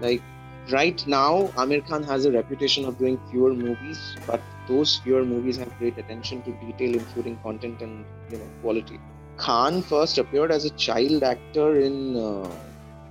Like 0.00 0.22
right 0.70 1.06
now, 1.06 1.48
Aamir 1.56 1.86
Khan 1.86 2.02
has 2.04 2.24
a 2.24 2.32
reputation 2.32 2.84
of 2.84 2.98
doing 2.98 3.18
fewer 3.30 3.52
movies, 3.52 4.16
but 4.26 4.40
those 4.68 4.98
fewer 4.98 5.24
movies 5.24 5.56
have 5.56 5.76
great 5.78 5.98
attention 5.98 6.42
to 6.42 6.52
detail, 6.64 6.94
including 6.94 7.36
content 7.38 7.80
and 7.80 8.04
you 8.30 8.38
know 8.38 8.48
quality. 8.62 9.00
Khan 9.36 9.82
first 9.82 10.18
appeared 10.18 10.50
as 10.50 10.64
a 10.64 10.70
child 10.70 11.22
actor 11.22 11.80
in 11.80 12.16
uh, 12.16 12.50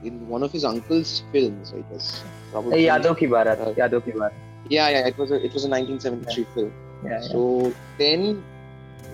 in 0.03 0.27
one 0.27 0.43
of 0.43 0.51
his 0.51 0.63
uncle's 0.63 1.23
films, 1.31 1.73
I 1.75 1.81
guess. 1.91 2.23
Probably. 2.51 2.83
Yaadon 2.83 3.17
ki 3.17 3.27
Baraat. 3.27 3.59
Uh, 3.59 3.73
Yaadon 3.73 4.05
ki 4.05 4.11
Baraat. 4.11 4.33
Yeah, 4.69 4.89
yeah. 4.89 5.07
It 5.07 5.17
was 5.17 5.31
a 5.31 5.35
it 5.35 5.53
was 5.53 5.65
a 5.65 5.69
1973 5.69 6.45
film. 6.53 6.73
Yeah, 7.03 7.09
yeah. 7.11 7.21
So 7.21 7.73
then, 7.97 8.43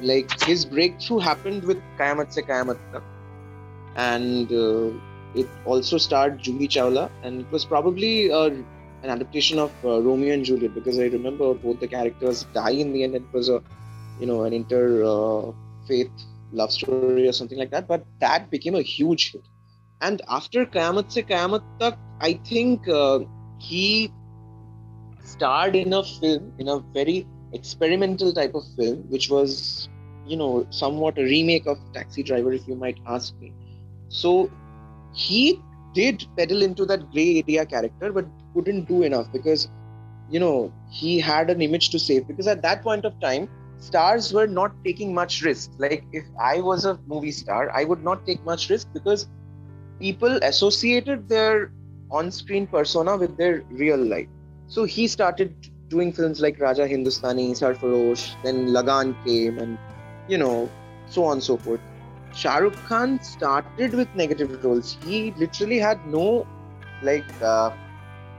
like 0.02 0.40
his 0.44 0.66
breakthrough 0.66 1.20
happened 1.20 1.64
with 1.64 1.82
Kayamat 1.98 2.34
Se 2.34 2.42
Kayamat 2.42 2.78
Tak, 2.92 3.04
and 3.96 4.52
uh, 4.52 4.92
it 5.36 5.48
also 5.66 5.98
starred 5.98 6.40
Juhi 6.40 6.68
Chawla, 6.68 7.10
and 7.24 7.42
it 7.42 7.52
was 7.52 7.66
probably 7.66 8.32
uh, 8.32 8.50
an 9.04 9.10
adaptation 9.10 9.60
of 9.60 9.72
uh, 9.84 10.02
Romeo 10.02 10.34
and 10.34 10.46
Juliet 10.46 10.74
because 10.74 10.98
I 11.00 11.04
remember 11.04 11.54
both 11.54 11.80
the 11.80 11.88
characters 11.88 12.46
die 12.54 12.72
in 12.72 12.94
the 12.94 13.04
end. 13.04 13.16
It 13.16 13.24
was 13.34 13.50
a, 13.50 13.62
you 14.20 14.26
know, 14.26 14.44
an 14.44 14.54
inter 14.54 15.04
uh, 15.04 15.52
faith 15.88 16.12
love 16.52 16.72
story 16.72 17.28
or 17.28 17.34
something 17.34 17.58
like 17.58 17.72
that. 17.72 17.88
But 17.88 18.06
that 18.20 18.50
became 18.50 18.76
a 18.76 18.82
huge 18.82 19.32
hit. 19.32 19.44
And 20.02 20.22
after 20.28 20.66
Kayamat 20.66 21.12
Se 21.12 21.24
Kayamat 21.24 21.64
Tak, 21.80 21.98
I 22.22 22.34
think 22.46 22.88
uh, 22.88 23.20
he 23.60 24.12
starred 25.24 25.76
in 25.76 25.94
a 25.94 26.04
film 26.04 26.54
in 26.60 26.68
a 26.68 26.80
very 26.80 27.28
experimental 27.54 28.32
type 28.34 28.54
of 28.56 28.64
film, 28.78 28.98
which 29.10 29.30
was, 29.30 29.90
you 30.26 30.38
know, 30.38 30.66
somewhat 30.70 31.18
a 31.18 31.24
remake 31.24 31.66
of 31.66 31.78
Taxi 31.94 32.24
Driver, 32.24 32.54
if 32.54 32.68
you 32.68 32.76
might 32.76 32.98
ask 33.06 33.36
me. 33.40 33.54
So 34.10 34.50
he 35.16 35.60
did 35.94 36.26
pedal 36.38 36.62
into 36.62 36.86
that 36.86 37.12
gray 37.12 37.44
area 37.48 37.66
character, 37.66 38.12
but 38.12 38.26
couldn't 38.54 38.88
do 38.88 39.04
enough 39.04 39.32
because, 39.32 39.70
you 40.30 40.40
know, 40.40 40.74
he 40.92 41.20
had 41.20 41.50
an 41.50 41.62
image 41.62 41.90
to 41.90 42.00
save. 42.00 42.28
Because 42.28 42.48
at 42.48 42.62
that 42.62 42.84
point 42.84 43.06
of 43.06 43.20
time, 43.22 43.48
stars 43.78 44.34
were 44.34 44.48
not 44.48 44.72
taking 44.84 45.14
much 45.14 45.42
risk. 45.42 45.72
Like 45.78 46.04
if 46.12 46.26
I 46.40 46.60
was 46.60 46.86
a 46.86 47.00
movie 47.08 47.32
star, 47.32 47.72
I 47.72 47.86
would 47.86 48.04
not 48.04 48.26
take 48.26 48.44
much 48.44 48.70
risk 48.70 48.88
because 48.94 49.28
people 50.00 50.38
associated 50.44 51.30
their 51.30 51.72
on-screen 52.12 52.68
persona 52.68 53.18
with 53.18 53.38
their 53.38 53.64
real 53.72 53.98
life. 53.98 54.28
So 54.68 54.84
he 54.84 55.08
started 55.08 55.56
doing 55.88 56.12
films 56.12 56.42
like 56.42 56.60
Raja 56.60 56.88
Hindustani, 56.88 57.54
Sarfarosh, 57.54 58.36
then 58.44 58.68
Lagaan 58.68 59.16
came, 59.26 59.60
and 59.60 59.78
you 60.28 60.38
know, 60.38 60.70
so 61.08 61.24
on 61.26 61.34
and 61.34 61.44
so 61.44 61.58
forth. 61.58 61.80
Shah 62.36 62.58
Rukh 62.58 62.76
Khan 62.88 63.20
started 63.24 63.94
with 63.94 64.14
negative 64.14 64.64
roles. 64.64 64.98
He 65.06 65.32
literally 65.38 65.80
had 65.80 66.06
no, 66.06 66.46
like, 67.02 67.26
uh, 67.42 67.72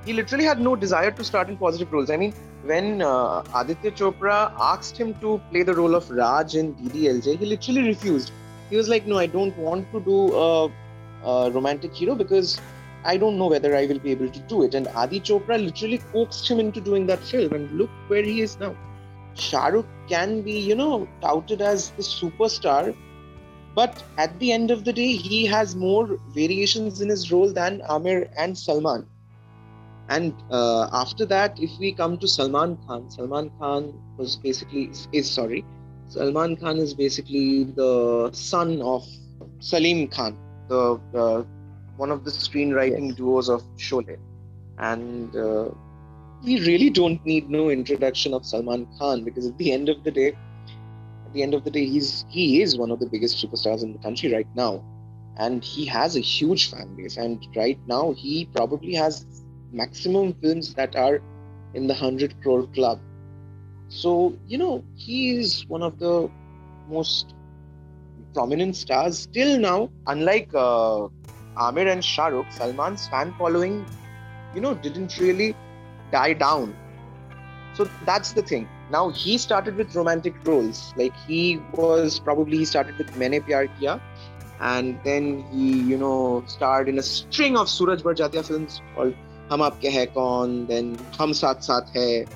he 0.05 0.13
literally 0.13 0.45
had 0.45 0.61
no 0.61 0.77
desire 0.77 1.11
to 1.11 1.25
start 1.25 1.49
in 1.49 1.57
positive 1.57 1.93
roles. 1.93 2.11
I 2.11 2.17
mean, 2.17 2.35
when 2.65 3.01
uh, 3.01 3.43
Aditya 3.55 3.93
Chopra 3.93 4.53
asked 4.59 4.99
him 4.99 5.15
to 5.21 5.41
play 5.51 5.63
the 5.63 5.75
role 5.75 5.95
of 5.95 6.11
Raj 6.11 6.55
in 6.57 6.75
DDLJ, 6.75 7.39
he 7.39 7.47
literally 7.47 7.83
refused. 7.89 8.33
He 8.69 8.77
was 8.77 8.89
like, 8.89 9.07
"No, 9.07 9.19
I 9.19 9.27
don't 9.27 9.57
want 9.57 9.91
to 9.93 10.01
do 10.01 10.35
a, 10.35 10.71
a 11.25 11.51
romantic 11.51 11.95
hero 11.95 12.15
because 12.15 12.61
I 13.05 13.17
don't 13.17 13.39
know 13.39 13.47
whether 13.47 13.75
I 13.77 13.87
will 13.87 14.01
be 14.01 14.11
able 14.11 14.29
to 14.29 14.41
do 14.41 14.65
it. 14.65 14.75
And 14.75 14.89
Adi 14.89 15.21
Chopra 15.21 15.63
literally 15.65 15.99
coaxed 16.13 16.51
him 16.51 16.61
into 16.61 16.81
doing 16.81 17.07
that 17.07 17.21
film, 17.21 17.53
and 17.53 17.71
look 17.79 17.91
where 18.09 18.23
he 18.23 18.41
is 18.43 18.59
now. 18.59 18.77
Shah 19.35 19.67
Rukh 19.67 19.87
can 20.09 20.43
be, 20.43 20.59
you 20.59 20.75
know, 20.75 21.09
touted 21.21 21.63
as 21.63 21.91
the 21.91 22.03
superstar, 22.03 22.95
but 23.77 24.03
at 24.19 24.39
the 24.41 24.53
end 24.53 24.73
of 24.73 24.85
the 24.85 24.93
day, 24.93 25.13
he 25.13 25.47
has 25.47 25.77
more 25.77 26.19
variations 26.29 27.03
in 27.03 27.11
his 27.11 27.31
role 27.31 27.53
than 27.53 27.83
Aamir 27.83 28.29
and 28.39 28.59
Salman. 28.59 29.07
And 30.09 30.35
uh, 30.51 30.89
after 30.93 31.27
that, 31.27 31.59
if 31.61 31.79
we 31.79 31.93
come 31.93 32.19
to 32.19 32.29
Salman 32.29 32.79
Khan, 32.87 33.11
Salman 33.11 33.51
Khan 33.61 33.93
was 34.17 34.37
basically 34.37 34.91
is 35.13 35.31
sorry, 35.31 35.65
Salman 36.09 36.57
Khan 36.57 36.79
is 36.79 36.95
basically 36.95 37.65
the 37.65 38.31
son 38.33 38.83
of 38.83 39.05
Salim 39.61 40.09
Khan, 40.09 40.39
the, 40.69 41.01
the 41.13 41.47
one 41.97 42.11
of 42.13 42.25
the 42.25 42.31
screenwriting 42.31 43.09
Yes. 43.09 43.17
duos 43.17 43.49
of 43.51 43.63
Sholay. 43.77 44.17
And 44.79 45.37
uh, 45.37 45.71
we 46.45 46.61
really 46.61 46.91
don't 46.91 47.25
need 47.27 47.51
no 47.51 47.71
introduction 47.71 48.33
of 48.35 48.47
Salman 48.47 48.87
Khan 48.99 49.25
because 49.25 49.47
at 49.47 49.59
the 49.59 49.73
end 49.73 49.89
of 49.89 50.05
the 50.05 50.13
day, 50.13 50.37
the 51.37 51.43
end 51.43 51.55
of 51.55 51.65
the 51.65 51.71
day, 51.71 51.85
he's 51.87 52.25
he 52.29 52.63
is 52.63 52.77
one 52.77 52.91
of 52.91 52.99
the 52.99 53.07
biggest 53.07 53.43
superstars 53.43 53.83
in 53.83 53.93
the 53.93 53.99
country 53.99 54.33
right 54.33 54.49
now, 54.57 54.83
and 55.39 55.63
he 55.63 55.87
has 55.87 56.17
a 56.17 56.21
huge 56.21 56.71
fan 56.71 56.95
base. 56.97 57.17
And 57.17 57.47
right 57.55 57.79
now, 57.87 58.13
he 58.13 58.47
probably 58.55 58.95
has 58.95 59.25
maximum 59.73 60.35
films 60.43 60.75
that 60.75 60.97
are 60.97 61.21
in 61.75 61.87
the 61.87 61.95
hundred 61.95 62.35
crore 62.43 62.67
club. 62.79 63.01
So 63.89 64.35
you 64.47 64.59
know, 64.59 64.85
he 64.95 65.37
is 65.37 65.65
one 65.69 65.83
of 65.83 65.99
the 65.99 66.31
most 66.89 67.35
prominent 68.35 68.77
stars 68.77 69.19
still 69.19 69.59
now. 69.59 69.91
Unlike 70.07 70.55
uh, 70.55 71.09
Aamir 71.67 71.93
and 71.93 72.05
Shah 72.05 72.29
Rukh, 72.29 72.51
Salman's 72.51 73.07
fan 73.09 73.35
following, 73.39 73.85
you 74.55 74.61
know, 74.61 74.75
didn't 74.75 75.19
really 75.19 75.55
die 76.11 76.33
down. 76.33 76.75
So 77.75 77.89
that's 78.05 78.33
the 78.33 78.43
thing. 78.43 78.69
Now 78.91 79.11
he 79.11 79.39
started 79.39 79.77
with 79.77 79.95
romantic 79.95 80.35
roles. 80.45 80.93
Like 80.97 81.15
he 81.27 81.63
was 81.73 82.21
probably 82.21 82.59
he 82.59 82.65
started 82.65 82.99
with 82.99 83.15
Maine 83.15 83.43
Pyar 83.43 83.69
Kiya, 83.79 84.01
and 84.61 85.01
then 85.05 85.45
he, 85.51 85.81
you 85.83 85.99
know, 85.99 86.45
starred 86.47 86.89
in 86.89 86.99
a 86.99 87.03
string 87.03 87.57
of 87.57 87.67
Sooraj 87.67 88.03
Barjatya 88.03 88.47
films 88.47 88.83
called 88.95 89.15
Hum 89.51 89.61
Aapke 89.61 89.93
Hai 89.93 90.07
Kaun, 90.07 90.67
then 90.69 90.99
Hum 91.19 91.33
Saath 91.33 91.67
Saath 91.67 91.93
Hai, 91.95 92.27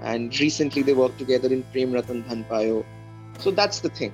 and 0.00 0.38
recently 0.40 0.82
they 0.82 0.94
worked 0.94 1.18
together 1.18 1.48
in 1.48 1.62
Prem 1.72 1.92
Ratan 1.92 2.24
Dhan 2.24 2.46
Payo. 2.48 2.84
So 3.38 3.50
that's 3.50 3.80
the 3.80 3.90
thing. 3.90 4.12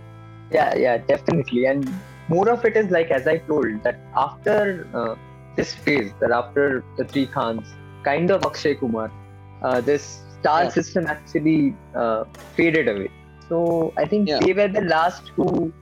yeah 0.51 0.75
yeah 0.77 0.99
definitely 0.99 1.65
and 1.67 1.89
more 2.29 2.49
of 2.49 2.65
it 2.65 2.77
is 2.77 2.91
like 2.91 3.11
as 3.11 3.27
i 3.27 3.39
told 3.39 3.83
that 3.83 3.97
after 4.17 4.87
uh, 4.95 5.15
this 5.57 5.75
phase 5.75 6.13
that 6.21 6.31
after 6.31 6.85
the 6.99 7.05
three 7.05 7.27
khans 7.27 7.73
kind 8.05 8.31
of 8.31 8.45
akshay 8.45 8.75
kumar 8.75 9.11
uh, 9.63 9.81
this 9.81 10.26
star 10.47 10.69
Yeah. 10.69 10.79
system 10.79 11.07
actually 11.17 11.81
uh, 12.03 12.25
faded 12.57 12.89
away 12.95 13.11
so 13.49 13.93
i 13.99 14.07
think 14.15 14.35
Yeah. 14.35 14.45
they 14.45 14.53
were 14.61 14.69
the 14.69 14.87
last 14.97 15.33
who 15.37 15.73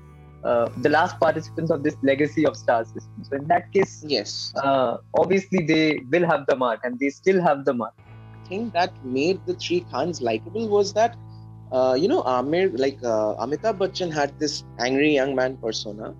uh, 0.44 0.68
the 0.86 0.90
last 0.98 1.18
participants 1.20 1.70
of 1.76 1.82
this 1.84 1.96
legacy 2.10 2.44
of 2.50 2.56
star 2.56 2.84
system 2.84 3.24
so 3.28 3.36
in 3.42 3.46
that 3.52 3.72
case 3.76 4.04
Yes. 4.16 4.52
uh, 4.64 4.96
obviously 5.22 5.60
they 5.72 6.00
will 6.12 6.26
have 6.32 6.46
the 6.50 6.56
mark 6.56 6.80
and 6.84 6.98
they 7.00 7.10
still 7.10 7.40
have 7.48 7.64
the 7.64 7.74
mark 7.82 7.94
The 8.34 8.40
thing 8.48 8.70
that 8.74 8.92
made 9.02 9.38
the 9.46 9.54
three 9.64 9.84
Khans 9.90 10.20
likable 10.28 10.68
was 10.68 10.92
that, 10.94 11.16
uh, 11.72 11.94
you 12.02 12.08
know, 12.08 12.22
Aamir, 12.22 12.78
like 12.84 12.98
uh, 13.02 13.34
Amitabh 13.44 13.78
Bachchan 13.82 14.12
had 14.12 14.32
this 14.42 14.64
angry 14.86 15.14
young 15.14 15.34
man 15.34 15.56
persona, 15.66 16.14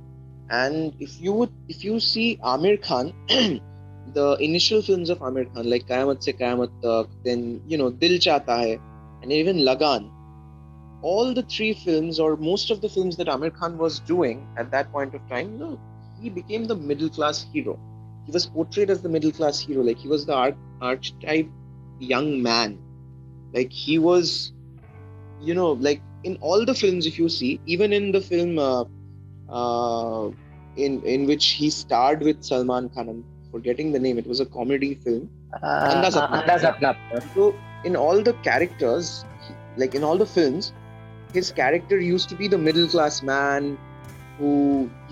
and 0.51 0.95
if 0.99 1.21
you 1.21 1.33
would, 1.39 1.53
if 1.69 1.85
you 1.85 2.01
see 2.01 2.39
Aamir 2.53 2.81
Khan, 2.83 3.13
the 4.15 4.37
initial 4.41 4.83
films 4.83 5.11
of 5.11 5.19
Aamir 5.21 5.53
Khan, 5.55 5.69
like 5.71 5.87
Kayamat 5.87 6.23
Se 6.23 6.33
Kayamat 6.33 6.71
Tak, 6.83 7.09
then 7.25 7.63
you 7.67 7.79
know 7.79 7.91
Dil 7.91 8.19
Chahta 8.19 8.57
Hai, 8.63 8.81
and 9.23 9.33
even 9.33 9.59
Lagaan, 9.59 10.13
all 11.03 11.35
the 11.35 11.43
three 11.43 11.75
films 11.75 12.19
or 12.21 12.37
most 12.37 12.71
of 12.71 12.81
the 12.81 12.89
films 12.89 13.17
that 13.17 13.29
Aamir 13.29 13.53
Khan 13.55 13.79
was 13.79 14.01
doing 14.01 14.49
at 14.57 14.71
that 14.73 14.91
point 14.93 15.15
of 15.15 15.27
time, 15.29 15.79
he 16.21 16.31
became 16.31 16.67
the 16.67 16.77
middle 16.77 17.11
class 17.11 17.47
hero. 17.53 17.79
he 18.27 18.33
was 18.33 18.47
portrayed 18.47 18.91
as 18.91 19.03
the 19.03 19.09
middle 19.09 19.33
class 19.33 19.59
hero 19.61 19.83
like 19.83 19.99
he 19.99 20.09
was 20.09 20.25
the 20.27 20.35
arch- 20.35 20.63
archetype 20.81 21.49
young 21.99 22.43
man 22.43 22.79
like 23.53 23.73
he 23.73 23.99
was 23.99 24.53
you 25.39 25.55
know 25.55 25.73
like 25.89 26.03
in 26.25 26.37
all 26.41 26.65
the 26.65 26.75
films 26.75 27.07
if 27.07 27.19
you 27.19 27.29
see 27.29 27.61
even 27.67 27.93
in 27.93 28.13
the 28.13 28.21
film 28.21 28.59
uh, 28.59 28.85
uh, 29.59 30.31
in 30.77 31.03
in 31.15 31.27
which 31.27 31.47
he 31.61 31.71
starred 31.71 32.23
with 32.29 32.43
salman 32.51 32.89
khan 32.97 33.25
forgetting 33.55 33.93
the 33.97 34.03
name 34.07 34.19
it 34.23 34.27
was 34.35 34.41
a 34.47 34.49
comedy 34.59 34.93
film 35.07 35.25
Uh, 35.63 35.91
Andaz 35.91 36.17
uh, 36.21 36.23
Apna. 36.27 36.39
Andaz 36.43 36.63
Apna. 36.71 36.93
so 37.35 37.49
in 37.91 37.97
all 38.05 38.23
the 38.29 38.35
characters 38.47 39.11
like 39.83 39.95
in 39.99 40.07
all 40.09 40.19
the 40.23 40.31
films 40.37 40.73
his 41.37 41.51
character 41.61 41.99
used 42.07 42.29
to 42.33 42.37
be 42.43 42.49
the 42.55 42.61
middle 42.69 42.89
class 42.95 43.23
man 43.33 43.69
who 44.39 44.53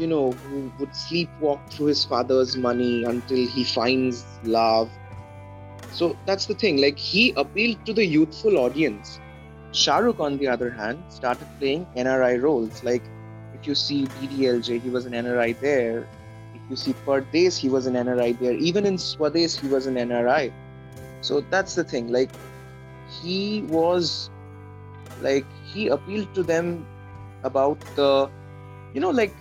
you 0.03 0.09
know 0.13 0.25
who 0.47 0.63
would 0.79 0.95
sleepwalk 1.05 1.61
through 1.73 1.91
his 1.95 2.05
father's 2.13 2.57
money 2.69 2.95
until 3.15 3.47
he 3.57 3.65
finds 3.73 4.25
love 4.59 4.91
so 6.01 6.17
that's 6.31 6.47
the 6.53 6.59
thing 6.65 6.81
like 6.87 6.99
he 6.99 7.25
appealed 7.45 7.85
to 7.91 7.93
the 8.01 8.07
youthful 8.19 8.59
audience 8.67 9.21
Shah 9.73 9.99
Rukh, 9.99 10.21
on 10.21 10.37
the 10.37 10.49
other 10.49 10.71
hand, 10.71 11.03
started 11.09 11.49
playing 11.59 11.87
NRI 11.97 12.43
roles. 12.43 12.83
Like, 12.85 13.03
if 13.55 13.67
you 13.67 13.75
see 13.75 14.07
DDLJ, 14.07 14.83
he 14.83 14.91
was 14.91 15.07
an 15.07 15.13
NRI 15.13 15.59
there. 15.61 16.07
You 16.71 16.77
see 16.77 16.95
Pardes, 17.07 17.57
he 17.57 17.69
was 17.69 17.87
an 17.87 17.95
NRI 17.95 18.39
there. 18.39 18.53
Even 18.53 18.87
in 18.87 18.97
Swades, 18.97 19.59
he 19.59 19.69
was 19.69 19.87
an 19.87 19.97
NRI. 19.97 20.53
So 21.21 21.41
that's 21.51 21.75
the 21.75 21.85
thing. 21.85 22.13
Like, 22.13 22.31
he 23.23 23.63
was, 23.63 24.31
like, 25.21 25.47
he 25.73 25.89
appealed 25.89 26.35
to 26.35 26.43
them 26.43 26.87
about 27.45 27.79
the, 27.97 28.31
you 28.95 29.01
know, 29.01 29.11
like, 29.11 29.35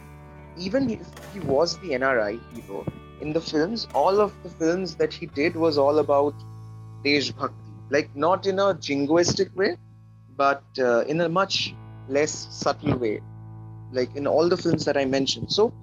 even 0.57 0.89
if 0.89 1.07
he 1.33 1.39
was 1.39 1.77
the 1.77 1.91
NRI 1.91 2.39
hero 2.53 2.85
in 3.21 3.33
the 3.33 3.41
films, 3.41 3.87
all 3.93 4.19
of 4.19 4.33
the 4.43 4.49
films 4.49 4.95
that 4.95 5.13
he 5.13 5.25
did 5.27 5.55
was 5.55 5.77
all 5.77 5.99
about 5.99 6.33
Desh 7.03 7.31
Bhakti. 7.31 7.55
Like, 7.89 8.13
not 8.15 8.45
in 8.45 8.59
a 8.59 8.73
jingoistic 8.73 9.53
way, 9.55 9.77
but 10.35 10.63
uh, 10.79 11.01
in 11.01 11.21
a 11.21 11.29
much 11.29 11.75
less 12.09 12.47
subtle 12.51 12.97
way, 12.97 13.21
like 13.91 14.15
in 14.15 14.27
all 14.27 14.49
the 14.49 14.57
films 14.57 14.85
that 14.85 14.97
I 14.97 15.05
mentioned. 15.05 15.51
So, 15.51 15.73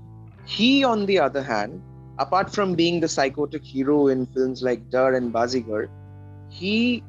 he, 0.49 0.83
on 0.83 1.05
the 1.05 1.19
other 1.19 1.43
hand, 1.43 1.83
apart 2.19 2.51
from 2.51 2.75
being 2.75 3.01
the 3.01 3.09
psychotic 3.09 3.63
hero 3.63 4.09
in 4.09 4.25
films 4.27 4.63
like 4.63 4.89
Darr 4.89 5.13
and 5.13 5.31
Baazigar, 5.31 5.91
he, 6.49 7.03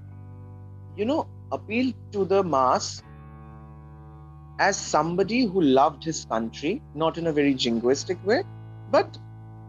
you 0.98 1.06
know, 1.06 1.26
appealed 1.50 1.96
to 2.12 2.26
the 2.26 2.44
mass 2.44 3.02
as 4.60 4.76
somebody 4.76 5.46
who 5.46 5.62
loved 5.62 6.04
his 6.04 6.26
country, 6.26 6.82
not 6.94 7.18
in 7.18 7.28
a 7.28 7.32
very 7.32 7.56
jingoistic 7.56 8.22
way, 8.26 8.44
but 8.92 9.18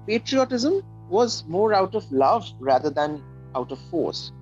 patriotism 0.09 0.83
was 1.09 1.45
more 1.47 1.73
out 1.73 1.95
of 1.95 2.11
love 2.11 2.45
rather 2.59 2.91
than 2.91 3.23
out 3.55 3.71
of 3.71 3.79
force. 3.89 4.33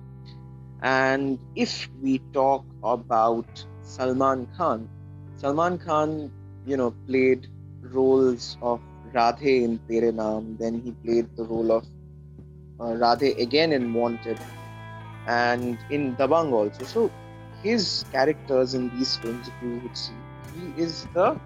And 0.81 1.37
if 1.55 1.87
we 2.01 2.17
talk 2.33 2.65
about 2.81 3.63
Salman 3.83 4.47
Khan, 4.57 4.89
Salman 5.35 5.77
Khan, 5.77 6.31
you 6.65 6.77
know, 6.77 6.95
played 7.05 7.47
roles 7.81 8.57
of 8.63 8.81
Radhe 9.13 9.63
in 9.63 9.79
Tere 9.89 10.11
Naam, 10.11 10.57
then 10.57 10.79
he 10.81 10.93
played 11.03 11.29
the 11.35 11.45
role 11.45 11.71
of 11.71 11.85
uh, 12.79 12.93
Radhe 13.03 13.37
again 13.39 13.71
in 13.73 13.93
Wanted, 13.93 14.39
and 15.25 15.79
in 15.89 16.15
Dabangg 16.15 16.51
also. 16.51 16.85
So 16.85 17.13
his 17.63 18.05
characters 18.11 18.73
in 18.73 18.89
these 18.89 19.15
films, 19.17 19.47
if 19.47 19.55
you 19.61 19.79
would 19.79 19.97
see, 19.97 20.25
he 20.51 20.73
is 20.81 21.07
the 21.13 21.39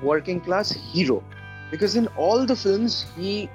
working 0.00 0.40
class 0.40 0.70
hero 0.70 1.24
because 1.70 1.96
in 1.96 2.08
all 2.08 2.46
the 2.46 2.56
films 2.56 3.02
he, 3.14 3.52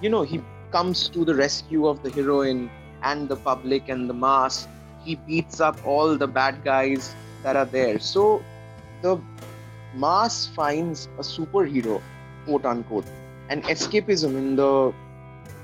you 0.00 0.08
know, 0.10 0.22
he 0.22 0.44
comes 0.72 1.08
to 1.10 1.24
the 1.24 1.34
rescue 1.34 1.86
of 1.86 2.02
the 2.02 2.10
heroine 2.10 2.70
and 3.02 3.28
the 3.28 3.36
public 3.36 3.88
and 3.88 4.08
the 4.08 4.14
mass. 4.14 4.68
He 4.98 5.16
beats 5.16 5.60
up 5.60 5.78
all 5.82 6.16
the 6.18 6.28
bad 6.28 6.62
guys 6.64 7.16
that 7.42 7.56
are 7.56 7.66
there. 7.66 7.98
So 7.98 8.46
the 9.00 9.22
mass 9.92 10.46
finds 10.46 11.08
a 11.18 11.22
superhero, 11.22 12.04
quote 12.44 12.64
unquote, 12.64 13.06
and 13.48 13.62
escapism 13.64 14.36
in 14.36 14.56
the, 14.56 14.92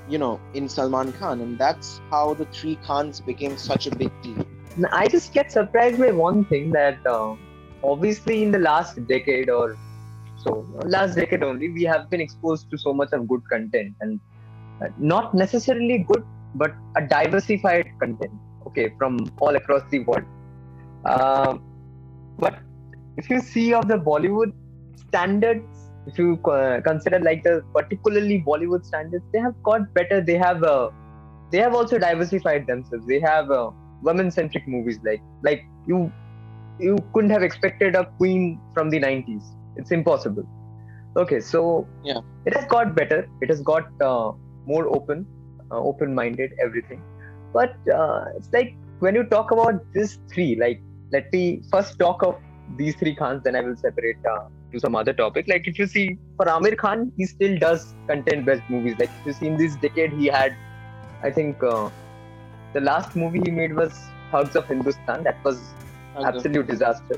you 0.08 0.18
know, 0.18 0.40
in 0.54 0.68
Salman 0.68 1.12
Khan, 1.12 1.40
and 1.40 1.58
that's 1.58 2.00
how 2.10 2.34
the 2.34 2.44
three 2.46 2.76
Khans 2.86 3.20
became 3.20 3.56
such 3.56 3.86
a 3.86 3.94
big 3.94 4.10
deal. 4.22 4.44
I 4.92 5.08
just 5.08 5.32
get 5.32 5.50
surprised 5.52 5.98
by 5.98 6.12
one 6.12 6.44
thing 6.44 6.70
that 6.72 6.98
uh, 7.06 7.34
obviously 7.82 8.42
in 8.42 8.50
the 8.50 8.58
last 8.58 9.04
decade 9.06 9.50
or 9.50 9.76
so, 10.36 10.66
last 10.84 11.16
decade 11.16 11.42
only, 11.42 11.68
we 11.68 11.82
have 11.84 12.08
been 12.08 12.20
exposed 12.20 12.70
to 12.70 12.78
so 12.78 12.94
much 12.94 13.12
of 13.12 13.28
good 13.28 13.42
content 13.50 13.94
and 14.00 14.20
uh, 14.82 14.88
not 14.98 15.34
necessarily 15.34 15.98
good, 15.98 16.24
but 16.54 16.72
a 16.96 17.02
diversified 17.06 17.90
content, 18.00 18.32
okay, 18.66 18.94
from 18.96 19.18
all 19.40 19.54
across 19.56 19.82
the 19.90 19.98
world. 20.00 20.24
Uh, 21.04 21.58
but 22.38 22.58
if 23.18 23.28
you 23.28 23.40
see 23.40 23.74
of 23.74 23.86
the 23.88 23.98
Bollywood 23.98 24.52
standards, 24.96 25.79
if 26.10 26.18
you 26.18 26.38
uh, 26.50 26.80
consider 26.86 27.20
like 27.20 27.42
the 27.44 27.62
particularly 27.74 28.44
Bollywood 28.46 28.84
standards, 28.84 29.24
they 29.32 29.40
have 29.40 29.54
got 29.64 29.82
better. 29.94 30.20
They 30.22 30.38
have 30.38 30.62
uh, 30.64 30.90
they 31.52 31.58
have 31.58 31.74
also 31.74 31.98
diversified 31.98 32.66
themselves. 32.66 33.06
They 33.06 33.20
have 33.20 33.50
uh, 33.50 33.70
women-centric 34.02 34.64
movies 34.68 34.98
like 35.04 35.22
like 35.42 35.62
you 35.86 36.12
you 36.78 36.96
couldn't 37.14 37.30
have 37.30 37.42
expected 37.42 37.96
a 37.96 38.06
queen 38.18 38.62
from 38.74 38.90
the 38.90 38.98
90s. 39.00 39.44
It's 39.76 39.92
impossible. 39.92 40.44
Okay, 41.16 41.40
so 41.40 41.90
Yeah. 42.02 42.20
it 42.46 42.54
has 42.56 42.66
got 42.66 42.94
better. 42.96 43.28
It 43.40 43.50
has 43.50 43.60
got 43.62 43.84
uh, 44.00 44.32
more 44.66 44.86
open, 44.94 45.26
uh, 45.72 45.80
open-minded, 45.80 46.52
everything. 46.64 47.04
But 47.52 47.70
uh, 47.94 48.24
it's 48.36 48.48
like 48.52 48.76
when 49.00 49.14
you 49.14 49.24
talk 49.24 49.50
about 49.52 49.74
these 49.94 50.18
three, 50.32 50.56
like 50.60 50.82
let 51.12 51.24
me 51.32 51.62
first 51.72 51.98
talk 51.98 52.22
of 52.22 52.36
these 52.76 52.96
three 52.96 53.14
Khans, 53.16 53.42
then 53.44 53.56
I 53.56 53.60
will 53.62 53.76
separate 53.76 54.16
uh, 54.30 54.44
to 54.72 54.80
some 54.80 54.94
other 54.94 55.12
topic. 55.12 55.48
Like 55.48 55.66
if 55.66 55.78
you 55.78 55.86
see 55.86 56.18
for 56.36 56.46
Aamir 56.46 56.76
Khan, 56.76 57.12
he 57.16 57.26
still 57.26 57.58
does 57.58 57.94
content-based 58.06 58.62
movies. 58.68 58.96
Like 58.98 59.10
if 59.20 59.26
you 59.26 59.32
see 59.32 59.46
in 59.46 59.56
this 59.56 59.76
decade, 59.76 60.12
he 60.12 60.26
had, 60.26 60.56
I 61.22 61.30
think, 61.30 61.62
uh, 61.62 61.90
the 62.72 62.80
last 62.80 63.16
movie 63.16 63.40
he 63.44 63.50
made 63.50 63.74
was 63.74 63.98
Thugs 64.30 64.54
of 64.56 64.66
Hindustan. 64.66 65.24
That 65.24 65.42
was 65.44 65.60
absolute 66.16 66.66
disaster. 66.66 67.16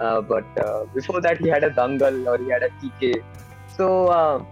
Uh, 0.00 0.20
but 0.20 0.44
uh, 0.58 0.84
before 0.94 1.20
that, 1.20 1.38
he 1.38 1.48
had 1.48 1.64
a 1.64 1.70
Dangal 1.70 2.26
or 2.26 2.42
he 2.42 2.50
had 2.50 2.62
a 2.62 2.70
PK. 2.82 3.22
So 3.76 4.08
uh, 4.08 4.44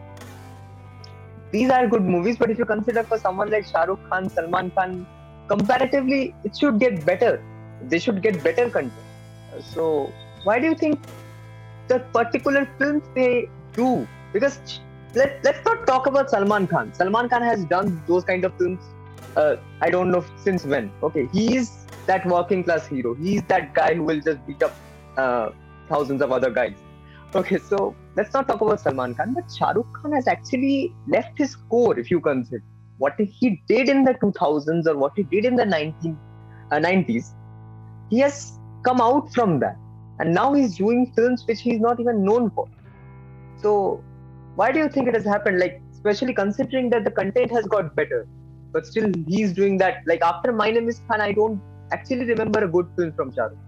these 1.51 1.71
are 1.71 1.87
good 1.87 2.03
movies. 2.03 2.37
But 2.39 2.51
if 2.51 2.59
you 2.59 2.65
consider 2.65 3.03
for 3.03 3.19
someone 3.19 3.51
like 3.51 3.67
Shah 3.67 3.83
Rukh 3.83 4.01
Khan, 4.09 4.29
Salman 4.29 4.71
Khan, 4.71 5.07
comparatively, 5.49 6.35
it 6.45 6.57
should 6.57 6.79
get 6.79 7.05
better. 7.05 7.43
They 7.83 7.99
should 7.99 8.23
get 8.23 8.43
better 8.43 8.71
content. 8.71 8.93
So 9.61 10.13
why 10.45 10.59
do 10.59 10.67
you 10.67 10.75
think 10.75 10.99
the 11.93 11.99
particular 12.17 12.69
films 12.79 13.05
they 13.15 13.49
do? 13.73 14.07
Because 14.33 14.59
let, 15.15 15.45
let's 15.45 15.65
not 15.65 15.87
talk 15.87 16.07
about 16.07 16.31
Salman 16.31 16.67
Khan. 16.67 16.93
Salman 16.95 17.29
Khan 17.29 17.43
has 17.43 17.65
done 17.65 18.03
those 18.07 18.25
kind 18.25 18.45
of 18.45 18.57
films. 18.59 18.81
Uh, 19.37 19.57
I 19.81 19.91
don't 19.91 20.11
know 20.11 20.25
since 20.43 20.65
when. 20.65 20.91
Okay, 21.03 21.29
he 21.33 21.57
is 21.57 21.87
that 22.07 22.27
working 22.27 22.65
class 22.65 22.87
hero. 22.87 23.15
He's 23.15 23.43
that 23.45 23.75
guy 23.75 23.95
who 23.95 24.05
will 24.05 24.21
just 24.21 24.47
beat 24.47 24.63
up 24.63 24.75
uh, 25.17 25.51
thousands 25.89 26.23
of 26.23 26.33
other 26.33 26.51
guys. 26.51 26.75
Okay, 27.35 27.59
so 27.59 27.95
let's 28.15 28.35
not 28.35 28.47
talk 28.49 28.61
about 28.61 28.81
Salman 28.81 29.15
Khan, 29.15 29.35
but 29.35 29.51
Shah 29.51 29.71
Rukh 29.71 29.93
Khan 30.01 30.13
has 30.13 30.29
actually 30.29 30.95
left 31.09 31.39
his 31.39 31.57
core, 31.57 31.99
if 31.99 32.11
you 32.11 32.21
consider 32.21 32.63
what 32.99 33.15
he 33.19 33.63
did 33.69 33.89
in 33.89 34.05
the 34.05 34.15
2000s 34.15 34.87
or 34.87 34.97
what 34.97 35.13
he 35.17 35.25
did 35.25 35.45
in 35.45 35.57
the 35.57 35.65
19, 35.65 36.19
uh, 36.71 36.77
90s. 36.77 37.31
He 38.11 38.19
has 38.21 38.59
come 38.85 39.01
out 39.01 39.33
from 39.33 39.59
that, 39.61 39.77
and 40.19 40.35
now 40.35 40.53
he's 40.53 40.77
doing 40.77 41.13
films 41.17 41.45
which 41.47 41.61
he's 41.61 41.81
not 41.81 42.01
even 42.01 42.25
known 42.25 42.51
for. 42.51 42.69
So, 43.57 44.03
why 44.55 44.73
do 44.73 44.79
you 44.79 44.89
think 44.89 45.09
it 45.09 45.15
has 45.15 45.25
happened? 45.25 45.59
Like, 45.59 45.81
especially 45.93 46.35
considering 46.35 46.91
that 46.91 47.05
the 47.05 47.11
content 47.11 47.51
has 47.53 47.67
got 47.67 47.95
better, 47.95 48.27
but 48.73 48.87
still 48.87 49.11
he's 49.27 49.53
doing 49.53 49.79
that. 49.79 49.99
Like 50.07 50.23
after 50.23 50.53
My 50.53 50.71
Name 50.71 50.89
Is 50.89 51.01
Khan, 51.09 51.21
I 51.21 51.33
don't 51.33 51.61
actually 51.93 52.27
remember 52.27 52.65
a 52.65 52.69
good 52.69 52.87
film 52.97 53.13
from 53.13 53.33
Shah 53.35 53.45
Rukh. 53.45 53.59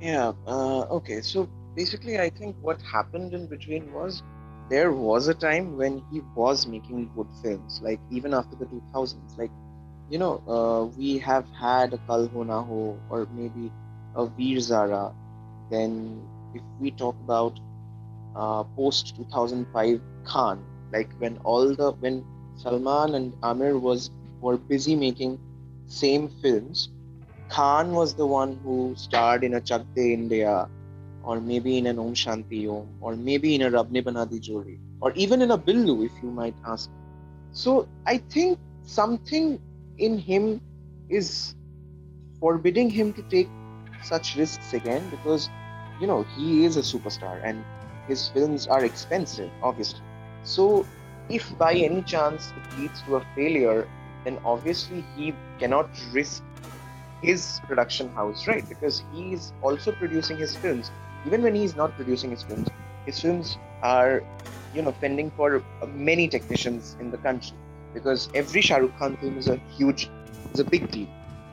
Yeah. 0.00 0.32
Uh, 0.46 0.82
okay. 0.98 1.20
So 1.20 1.48
basically, 1.74 2.18
I 2.18 2.30
think 2.30 2.56
what 2.60 2.80
happened 2.82 3.34
in 3.34 3.46
between 3.46 3.92
was 3.92 4.22
there 4.70 4.92
was 4.92 5.28
a 5.28 5.34
time 5.34 5.76
when 5.76 6.02
he 6.10 6.20
was 6.34 6.66
making 6.66 7.10
good 7.14 7.28
films, 7.42 7.80
like 7.82 8.00
even 8.10 8.34
after 8.34 8.56
the 8.56 8.66
2000s. 8.66 9.38
Like, 9.38 9.50
you 10.08 10.18
know, 10.18 10.42
uh, 10.48 10.84
we 10.96 11.18
have 11.18 11.46
had 11.58 11.94
a 11.94 11.98
Kal 11.98 12.26
Ho 12.28 12.42
Na 12.42 12.62
Ho 12.62 12.98
or 13.10 13.26
maybe 13.30 13.70
a 14.14 14.26
Veer 14.26 14.60
Zara. 14.60 15.12
Then, 15.70 16.22
if 16.54 16.62
we 16.80 16.90
talk 16.92 17.16
about 17.20 17.58
uh, 18.34 18.64
post 18.76 19.16
2005 19.16 20.00
Khan, 20.24 20.64
like 20.92 21.12
when 21.18 21.38
all 21.38 21.74
the 21.74 21.92
when 22.00 22.24
Salman 22.56 23.14
and 23.14 23.32
Aamir 23.42 23.80
was 23.80 24.10
were 24.40 24.56
busy 24.56 24.94
making 24.94 25.38
same 25.86 26.28
films, 26.42 26.88
Khan 27.50 27.92
was 27.92 28.14
the 28.14 28.26
one 28.26 28.58
who 28.62 28.94
starred 28.96 29.44
in 29.44 29.54
a 29.54 29.60
Chak 29.60 29.82
De 29.94 30.12
India, 30.12 30.68
or 31.22 31.40
maybe 31.40 31.78
in 31.78 31.86
an 31.86 31.98
Om 31.98 32.14
Shanti 32.14 32.68
Om, 32.68 32.88
or 33.00 33.16
maybe 33.16 33.54
in 33.54 33.62
a 33.62 33.70
Rabne 33.70 34.02
Banadi 34.02 34.40
Jodi, 34.40 34.78
or 35.00 35.12
even 35.12 35.42
in 35.42 35.50
a 35.50 35.58
Billu, 35.58 36.04
if 36.04 36.12
you 36.22 36.30
might 36.30 36.54
ask. 36.66 36.90
So 37.52 37.88
I 38.06 38.18
think 38.18 38.58
something 38.84 39.58
in 39.98 40.18
him 40.18 40.60
is 41.08 41.54
forbidding 42.40 42.90
him 42.90 43.12
to 43.14 43.22
take 43.22 43.48
such 44.00 44.36
risks 44.36 44.72
again 44.72 45.10
because 45.10 45.50
you 45.98 46.06
know 46.06 46.22
he 46.24 46.64
is 46.64 46.76
a 46.76 46.80
superstar 46.80 47.40
and 47.44 47.66
his 48.06 48.28
films 48.28 48.66
are 48.66 48.84
expensive 48.84 49.52
obviously. 49.62 50.02
So 50.42 50.88
if 51.28 51.56
by 51.58 51.74
any 51.74 52.02
chance 52.02 52.52
it 52.56 52.64
leads 52.72 53.02
to 53.04 53.16
a 53.16 53.24
failure 53.34 53.88
then 54.24 54.38
obviously 54.44 55.02
he 55.02 55.38
cannot 55.58 55.90
risk 56.12 56.42
his 57.22 57.60
production 57.66 58.10
house 58.10 58.46
right? 58.46 58.68
Because 58.68 59.02
he 59.10 59.32
is 59.32 59.52
also 59.60 59.92
producing 59.92 60.38
his 60.38 60.56
films. 60.56 60.92
Even 61.24 61.42
when 61.42 61.54
he 61.54 61.64
is 61.64 61.74
not 61.76 61.96
producing 61.96 62.30
his 62.30 62.42
films 62.44 62.68
his 63.06 63.20
films 63.20 63.58
are 63.82 64.24
you 64.72 64.82
know 64.82 64.92
fending 64.92 65.30
for 65.30 65.64
many 65.88 66.28
technicians 66.28 66.96
in 67.00 67.10
the 67.10 67.18
country. 67.18 67.58
Because 67.94 68.28
every 68.34 68.60
Shah 68.60 68.76
Rukh 68.76 68.96
Khan 68.96 69.16
film 69.16 69.38
is 69.38 69.48
a 69.48 69.60
huge 69.76 70.12
is 70.54 70.60
a 70.60 70.64
big 70.64 70.90
deal. 70.90 71.08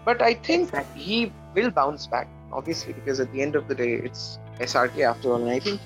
But 0.05 0.21
I 0.21 0.33
think 0.35 0.71
he 0.93 1.33
will 1.53 1.71
bounce 1.71 2.07
back, 2.07 2.27
obviously, 2.51 2.93
because 2.93 3.19
at 3.19 3.31
the 3.31 3.41
end 3.41 3.55
of 3.55 3.67
the 3.67 3.75
day, 3.75 3.93
it's 3.93 4.39
SRK 4.59 5.05
after 5.05 5.31
all. 5.31 5.41
And 5.41 5.51
I 5.51 5.59
think 5.59 5.81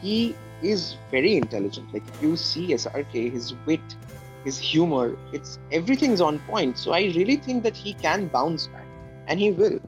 he 0.00 0.34
is 0.62 0.96
very 1.10 1.36
intelligent. 1.36 1.92
Like, 1.92 2.04
you 2.20 2.36
see 2.36 2.68
SRK, 2.68 3.32
his 3.32 3.54
wit, 3.66 3.80
his 4.44 4.58
humor, 4.58 5.16
it's 5.32 5.58
everything's 5.72 6.20
on 6.20 6.38
point. 6.40 6.78
So 6.78 6.92
I 6.92 7.12
really 7.16 7.36
think 7.36 7.62
that 7.62 7.76
he 7.76 7.94
can 7.94 8.28
bounce 8.28 8.66
back, 8.68 8.86
and 9.26 9.38
he 9.38 9.50
will. 9.50 9.80